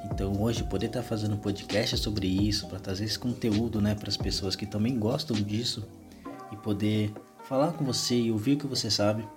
Então 0.06 0.42
hoje 0.42 0.64
poder 0.64 0.88
estar 0.88 1.02
tá 1.02 1.06
fazendo 1.06 1.36
um 1.36 1.38
podcast 1.38 1.98
sobre 1.98 2.28
isso, 2.28 2.68
para 2.68 2.80
trazer 2.80 3.06
esse 3.06 3.20
conteúdo, 3.20 3.82
né, 3.82 3.94
para 3.94 4.10
as 4.10 4.18
pessoas 4.18 4.56
que 4.56 4.66
também 4.66 4.98
gostam 4.98 5.36
disso 5.36 5.88
e 6.52 6.56
poder 6.56 7.14
falar 7.44 7.74
com 7.74 7.84
você 7.84 8.16
e 8.16 8.32
ouvir 8.32 8.54
o 8.54 8.58
que 8.58 8.68
você 8.68 8.90
sabe 8.90 9.28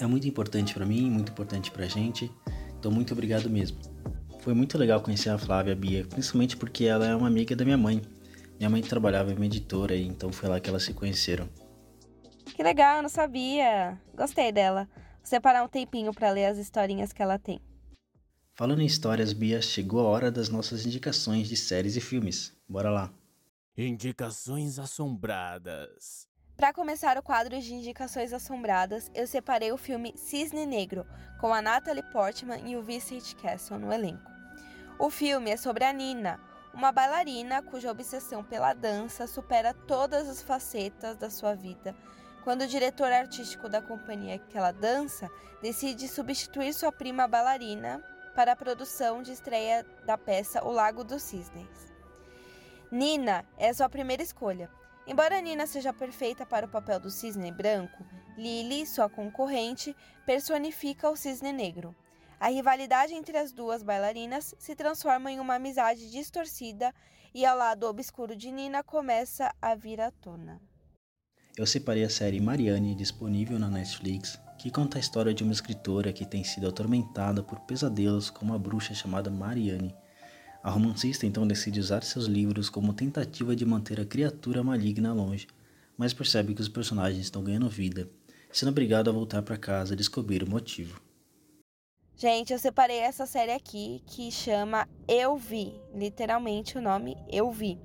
é 0.00 0.06
muito 0.06 0.26
importante 0.26 0.74
para 0.74 0.86
mim, 0.86 1.10
muito 1.10 1.32
importante 1.32 1.70
para 1.70 1.84
a 1.84 1.88
gente. 1.88 2.30
Então 2.78 2.90
muito 2.90 3.12
obrigado 3.12 3.48
mesmo. 3.48 3.78
Foi 4.40 4.54
muito 4.54 4.76
legal 4.76 5.00
conhecer 5.00 5.30
a 5.30 5.38
Flávia 5.38 5.72
a 5.72 5.76
Bia, 5.76 6.04
principalmente 6.04 6.56
porque 6.56 6.84
ela 6.84 7.06
é 7.06 7.14
uma 7.14 7.28
amiga 7.28 7.54
da 7.54 7.64
minha 7.64 7.78
mãe. 7.78 8.02
Minha 8.58 8.70
mãe 8.70 8.82
trabalhava 8.82 9.30
em 9.30 9.36
uma 9.36 9.46
editora, 9.46 9.96
então 9.96 10.32
foi 10.32 10.48
lá 10.48 10.58
que 10.58 10.68
elas 10.68 10.82
se 10.82 10.92
conheceram. 10.92 11.48
Que 12.54 12.62
legal, 12.62 12.96
eu 12.96 13.02
não 13.02 13.08
sabia. 13.08 14.00
Gostei 14.14 14.50
dela. 14.50 14.88
Vou 14.94 15.26
separar 15.26 15.62
um 15.62 15.68
tempinho 15.68 16.12
para 16.12 16.30
ler 16.30 16.46
as 16.46 16.58
historinhas 16.58 17.12
que 17.12 17.22
ela 17.22 17.38
tem. 17.38 17.60
Falando 18.54 18.82
em 18.82 18.86
histórias, 18.86 19.32
Bia, 19.32 19.62
chegou 19.62 20.00
a 20.00 20.10
hora 20.10 20.30
das 20.30 20.48
nossas 20.48 20.84
indicações 20.84 21.48
de 21.48 21.56
séries 21.56 21.96
e 21.96 22.00
filmes. 22.00 22.52
Bora 22.68 22.90
lá. 22.90 23.12
Indicações 23.76 24.78
assombradas. 24.78 26.28
Para 26.62 26.72
começar 26.72 27.18
o 27.18 27.22
quadro 27.24 27.60
de 27.60 27.74
indicações 27.74 28.32
assombradas, 28.32 29.10
eu 29.16 29.26
separei 29.26 29.72
o 29.72 29.76
filme 29.76 30.14
Cisne 30.16 30.64
Negro, 30.64 31.04
com 31.40 31.52
a 31.52 31.60
Natalie 31.60 32.04
Portman 32.04 32.70
e 32.70 32.76
o 32.76 32.82
Vincent 32.84 33.34
Castle 33.34 33.80
no 33.80 33.92
elenco. 33.92 34.30
O 34.96 35.10
filme 35.10 35.50
é 35.50 35.56
sobre 35.56 35.82
a 35.82 35.92
Nina, 35.92 36.38
uma 36.72 36.92
bailarina 36.92 37.62
cuja 37.62 37.90
obsessão 37.90 38.44
pela 38.44 38.74
dança 38.74 39.26
supera 39.26 39.74
todas 39.74 40.28
as 40.28 40.40
facetas 40.40 41.16
da 41.16 41.28
sua 41.30 41.52
vida, 41.52 41.96
quando 42.44 42.62
o 42.62 42.68
diretor 42.68 43.10
artístico 43.10 43.68
da 43.68 43.82
companhia 43.82 44.38
que 44.38 44.56
ela 44.56 44.70
dança 44.70 45.28
decide 45.60 46.06
substituir 46.06 46.72
sua 46.72 46.92
prima 46.92 47.26
bailarina 47.26 48.00
para 48.36 48.52
a 48.52 48.56
produção 48.56 49.20
de 49.20 49.32
estreia 49.32 49.84
da 50.06 50.16
peça 50.16 50.64
O 50.64 50.70
Lago 50.70 51.02
dos 51.02 51.24
Cisnes. 51.24 51.92
Nina 52.88 53.44
é 53.58 53.72
sua 53.72 53.88
primeira 53.88 54.22
escolha. 54.22 54.70
Embora 55.06 55.40
Nina 55.40 55.66
seja 55.66 55.92
perfeita 55.92 56.46
para 56.46 56.66
o 56.66 56.68
papel 56.68 57.00
do 57.00 57.10
cisne 57.10 57.50
branco, 57.50 58.04
Lily, 58.36 58.86
sua 58.86 59.08
concorrente, 59.08 59.94
personifica 60.24 61.10
o 61.10 61.16
cisne 61.16 61.52
negro. 61.52 61.94
A 62.38 62.48
rivalidade 62.48 63.12
entre 63.14 63.36
as 63.36 63.52
duas 63.52 63.82
bailarinas 63.82 64.54
se 64.58 64.74
transforma 64.74 65.30
em 65.30 65.40
uma 65.40 65.56
amizade 65.56 66.10
distorcida 66.10 66.94
e 67.34 67.44
ao 67.44 67.56
lado 67.56 67.86
obscuro 67.86 68.36
de 68.36 68.50
Nina 68.50 68.82
começa 68.82 69.52
a 69.60 69.74
vir 69.74 70.00
à 70.00 70.10
tona. 70.10 70.60
Eu 71.56 71.66
separei 71.66 72.04
a 72.04 72.10
série 72.10 72.40
Marianne, 72.40 72.94
disponível 72.94 73.58
na 73.58 73.68
Netflix, 73.68 74.40
que 74.58 74.70
conta 74.70 74.96
a 74.96 75.00
história 75.00 75.34
de 75.34 75.42
uma 75.42 75.52
escritora 75.52 76.12
que 76.12 76.24
tem 76.24 76.42
sido 76.42 76.68
atormentada 76.68 77.42
por 77.42 77.60
pesadelos 77.60 78.30
com 78.30 78.44
uma 78.44 78.58
bruxa 78.58 78.94
chamada 78.94 79.30
Marianne. 79.30 79.94
A 80.62 80.70
romancista 80.70 81.26
então 81.26 81.44
decide 81.44 81.80
usar 81.80 82.04
seus 82.04 82.26
livros 82.26 82.70
como 82.70 82.94
tentativa 82.94 83.56
de 83.56 83.66
manter 83.66 84.00
a 84.00 84.04
criatura 84.04 84.62
maligna 84.62 85.12
longe, 85.12 85.48
mas 85.98 86.14
percebe 86.14 86.54
que 86.54 86.60
os 86.60 86.68
personagens 86.68 87.24
estão 87.24 87.42
ganhando 87.42 87.68
vida, 87.68 88.08
sendo 88.52 88.68
obrigado 88.68 89.10
a 89.10 89.12
voltar 89.12 89.42
para 89.42 89.56
casa 89.56 89.94
e 89.94 89.96
descobrir 89.96 90.44
o 90.44 90.48
motivo. 90.48 91.00
Gente, 92.16 92.52
eu 92.52 92.58
separei 92.60 92.98
essa 92.98 93.26
série 93.26 93.50
aqui 93.50 94.04
que 94.06 94.30
chama 94.30 94.88
Eu 95.08 95.36
Vi, 95.36 95.74
literalmente 95.92 96.78
o 96.78 96.80
nome 96.80 97.16
Eu 97.28 97.50
Vi. 97.50 97.76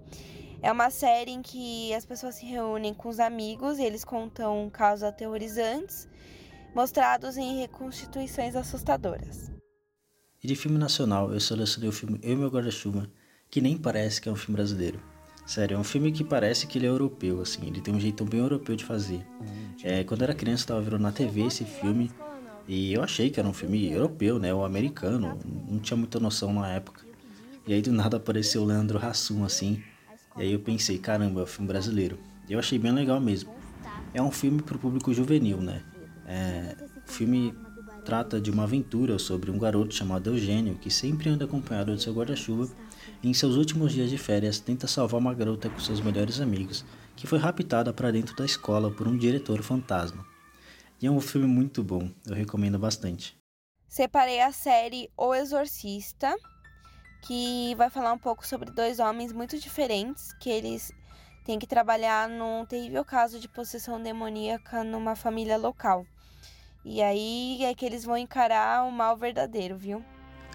É 0.62 0.72
uma 0.72 0.92
série 0.92 1.32
em 1.32 1.42
que 1.42 1.92
as 1.96 2.06
pessoas 2.06 2.36
se 2.36 2.46
reúnem 2.46 2.94
com 2.94 3.10
os 3.10 3.20
amigos 3.20 3.80
e 3.80 3.84
eles 3.84 4.06
contam 4.06 4.70
casos 4.70 5.04
aterrorizantes 5.04 6.08
mostrados 6.76 7.38
em 7.38 7.58
reconstituições 7.60 8.56
assustadoras. 8.56 9.57
E 10.43 10.47
de 10.47 10.56
filme 10.56 10.78
nacional, 10.78 11.34
eu 11.34 11.39
selecionei 11.39 11.89
o 11.89 11.91
filme 11.91 12.19
Eu 12.21 12.34
e 12.34 12.36
Meu 12.36 12.50
Guarda-Chuva, 12.50 13.10
que 13.50 13.60
nem 13.60 13.76
parece 13.76 14.21
que 14.21 14.30
é 14.30 14.32
um 14.32 14.36
filme 14.36 14.56
brasileiro. 14.56 15.00
Sério, 15.47 15.76
é 15.76 15.80
um 15.80 15.84
filme 15.84 16.12
que 16.12 16.23
parece 16.23 16.67
que 16.67 16.78
ele 16.78 16.86
é 16.86 16.89
europeu, 16.89 17.41
assim, 17.41 17.65
ele 17.65 17.82
tem 17.82 17.95
um 17.95 18.00
jeito 18.00 18.23
bem 18.23 18.39
europeu 18.39 18.76
de 18.76 18.86
fazer. 18.86 19.26
É, 19.84 20.04
quando 20.04 20.21
eu 20.21 20.26
era 20.26 20.36
criança, 20.36 20.63
eu 20.63 20.67
tava 20.67 20.82
vendo 20.82 21.00
na 21.00 21.12
TV 21.12 21.41
esse 21.47 21.65
filme 21.65 22.12
e 22.67 22.93
eu 22.93 23.02
achei 23.02 23.32
que 23.32 23.39
era 23.39 23.50
um 23.50 23.54
filme 23.54 23.91
europeu, 23.91 24.38
né, 24.38 24.54
ou 24.54 24.63
americano, 24.63 25.39
não 25.67 25.80
tinha 25.80 25.97
muita 25.97 26.19
noção 26.19 26.54
na 26.54 26.69
época. 26.71 27.04
E 27.65 27.73
aí 27.73 27.82
do 27.82 27.91
nada 27.91 28.17
apareceu 28.17 28.62
o 28.62 28.65
Leandro 28.65 29.04
Hassum, 29.04 29.43
assim, 29.43 29.82
e 30.38 30.43
aí 30.43 30.52
eu 30.54 30.60
pensei, 30.60 31.00
caramba, 31.00 31.39
é 31.39 31.43
um 31.43 31.47
filme 31.47 31.67
brasileiro. 31.67 32.19
Eu 32.47 32.60
achei 32.60 32.78
bem 32.78 32.91
legal 32.91 33.19
mesmo. 33.19 33.50
É 34.13 34.21
um 34.21 34.32
filme 34.32 34.62
pro 34.62 34.78
público 34.78 35.12
juvenil, 35.13 35.58
né? 35.58 35.82
É, 36.28 36.76
filme 37.08 37.56
trata 38.08 38.39
de 38.39 38.50
uma 38.50 38.63
aventura 38.63 39.20
sobre 39.20 39.52
um 39.52 39.60
garoto 39.60 39.93
chamado 39.93 40.30
Eugênio 40.30 40.76
que 40.76 40.89
sempre 40.89 41.30
anda 41.30 41.43
acompanhado 41.43 41.93
de 41.93 42.02
seu 42.02 42.13
guarda-chuva 42.13 42.74
e 43.22 43.30
em 43.30 43.34
seus 43.34 43.58
últimos 43.58 43.91
dias 43.91 44.10
de 44.10 44.17
férias 44.17 44.62
tenta 44.62 44.88
salvar 44.88 45.20
uma 45.20 45.34
garota 45.34 45.70
com 45.70 45.78
seus 45.78 46.00
melhores 46.00 46.39
amigos 46.39 46.86
que 47.17 47.28
foi 47.28 47.38
raptada 47.38 47.91
para 47.91 48.10
dentro 48.10 48.34
da 48.34 48.46
escola 48.46 48.89
por 48.89 49.10
um 49.10 49.17
diretor 49.17 49.62
fantasma. 49.62 50.26
E 51.02 51.06
é 51.06 51.12
um 51.12 51.20
filme 51.20 51.48
muito 51.48 51.84
bom, 51.84 52.10
eu 52.26 52.34
recomendo 52.34 52.80
bastante. 52.80 53.38
Separei 53.89 54.39
a 54.39 54.54
série 54.54 55.10
O 55.17 55.36
Exorcista, 55.36 56.34
que 57.24 57.76
vai 57.76 57.89
falar 57.89 58.13
um 58.13 58.17
pouco 58.17 58.48
sobre 58.48 58.72
dois 58.72 59.00
homens 59.00 59.34
muito 59.34 59.60
diferentes, 59.60 60.32
que 60.39 60.50
eles 60.50 60.93
têm 61.43 61.60
que 61.60 61.67
trabalhar 61.67 62.30
num 62.30 62.65
terrível 62.65 63.04
caso 63.04 63.38
de 63.38 63.50
possessão 63.50 64.02
demoníaca 64.02 64.82
numa 64.82 65.13
família 65.13 65.58
local. 65.58 66.06
E 66.89 67.02
aí 67.02 67.65
é 67.65 67.76
que 67.76 67.86
eles 67.86 68.06
vão 68.06 68.17
encarar 68.17 68.88
o 68.88 68.91
mal 68.93 69.17
verdadeiro, 69.17 69.76
viu? 69.76 70.02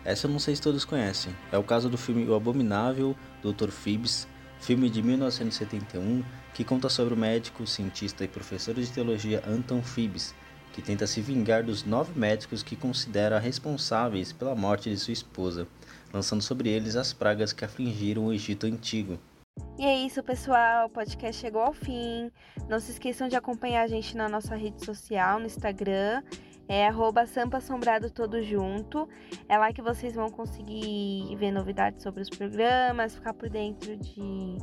Essa 0.03 0.27
eu 0.27 0.31
não 0.31 0.39
sei 0.39 0.57
se 0.57 0.63
todos 0.63 0.83
conhecem. 0.83 1.37
É 1.53 1.59
o 1.59 1.63
caso 1.63 1.91
do 1.91 1.99
filme 1.99 2.27
O 2.27 2.35
Abominável, 2.35 3.15
Dr. 3.43 3.69
Phoebs, 3.69 4.27
filme 4.59 4.89
de 4.89 5.03
1971, 5.03 6.25
que 6.55 6.65
conta 6.65 6.89
sobre 6.89 7.13
o 7.13 7.19
médico, 7.19 7.67
cientista 7.67 8.25
e 8.25 8.29
professor 8.29 8.75
de 8.75 8.91
teologia 8.91 9.43
Anton 9.47 9.83
Phoebs, 9.83 10.35
que 10.73 10.81
tenta 10.81 11.07
se 11.07 11.21
vingar 11.21 11.63
dos 11.63 11.85
nove 11.85 12.19
médicos 12.19 12.63
que 12.63 12.77
considera 12.77 13.39
responsáveis 13.39 14.33
pela 14.33 14.55
morte 14.55 14.89
de 14.89 14.97
sua 14.97 15.13
esposa, 15.13 15.69
lançando 16.15 16.41
sobre 16.41 16.71
eles 16.71 16.97
as 16.97 17.13
pragas 17.13 17.53
que 17.53 17.63
afligiram 17.63 18.25
o 18.25 18.33
Egito 18.33 18.67
Antigo. 18.67 19.21
E 19.79 19.85
é 19.85 19.99
isso, 20.05 20.23
pessoal. 20.23 20.87
O 20.87 20.91
podcast 20.91 21.41
chegou 21.41 21.63
ao 21.63 21.73
fim. 21.73 22.31
Não 22.69 22.79
se 22.79 22.93
esqueçam 22.93 23.29
de 23.29 23.37
acompanhar 23.37 23.83
a 23.83 23.87
gente 23.87 24.17
na 24.17 24.29
nossa 24.29 24.55
rede 24.55 24.85
social, 24.85 25.41
no 25.41 25.47
Instagram. 25.47 26.23
É 26.69 26.87
arroba 26.87 27.27
Sampa 27.27 27.57
Assombrado 27.57 28.11
Todo 28.11 28.43
Junto. 28.43 29.09
É 29.49 29.59
lá 29.59 29.73
que 29.73 29.83
vocês 29.83 30.15
vão 30.15 30.31
conseguir 30.31 31.35
ver 31.37 31.51
novidades 31.51 32.03
sobre 32.03 32.23
os 32.23 32.29
programas, 32.29 33.15
ficar 33.15 33.35
por 33.35 33.49
dentro 33.49 33.97
de, 33.97 34.57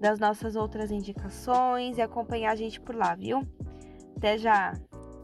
das 0.00 0.18
nossas 0.18 0.56
outras 0.56 0.90
indicações 0.90 1.98
e 1.98 2.02
acompanhar 2.02 2.52
a 2.52 2.56
gente 2.56 2.80
por 2.80 2.94
lá, 2.94 3.14
viu? 3.14 3.46
Até 4.16 4.38
já! 4.38 4.72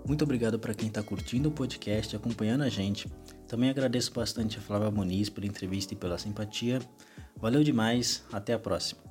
Muito 0.07 0.25
obrigado 0.25 0.59
para 0.59 0.75
quem 0.75 0.89
está 0.89 1.03
curtindo 1.03 1.51
o 1.51 1.53
podcast 1.53 2.17
acompanhando 2.17 2.63
a 2.63 2.69
gente. 2.69 3.09
Também 3.47 3.71
agradeço 3.71 4.13
bastante 4.13 4.59
a 4.59 4.61
Flávia 4.61 4.91
Muniz 4.91 5.29
pela 5.29 5.47
entrevista 5.47 5.95
e 5.95 5.97
pela 5.97 6.19
simpatia. 6.19 6.81
Valeu 7.37 7.63
demais, 7.63 8.25
até 8.33 8.53
a 8.53 8.59
próxima. 8.59 9.10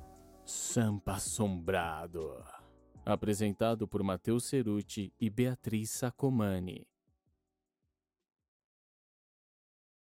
Sampa 0.50 1.12
Assombrado. 1.12 2.44
Apresentado 3.04 3.86
por 3.86 4.02
Matheus 4.02 4.44
Ceruti 4.44 5.14
e 5.20 5.30
Beatriz 5.30 5.90
Sacomani. 5.90 6.89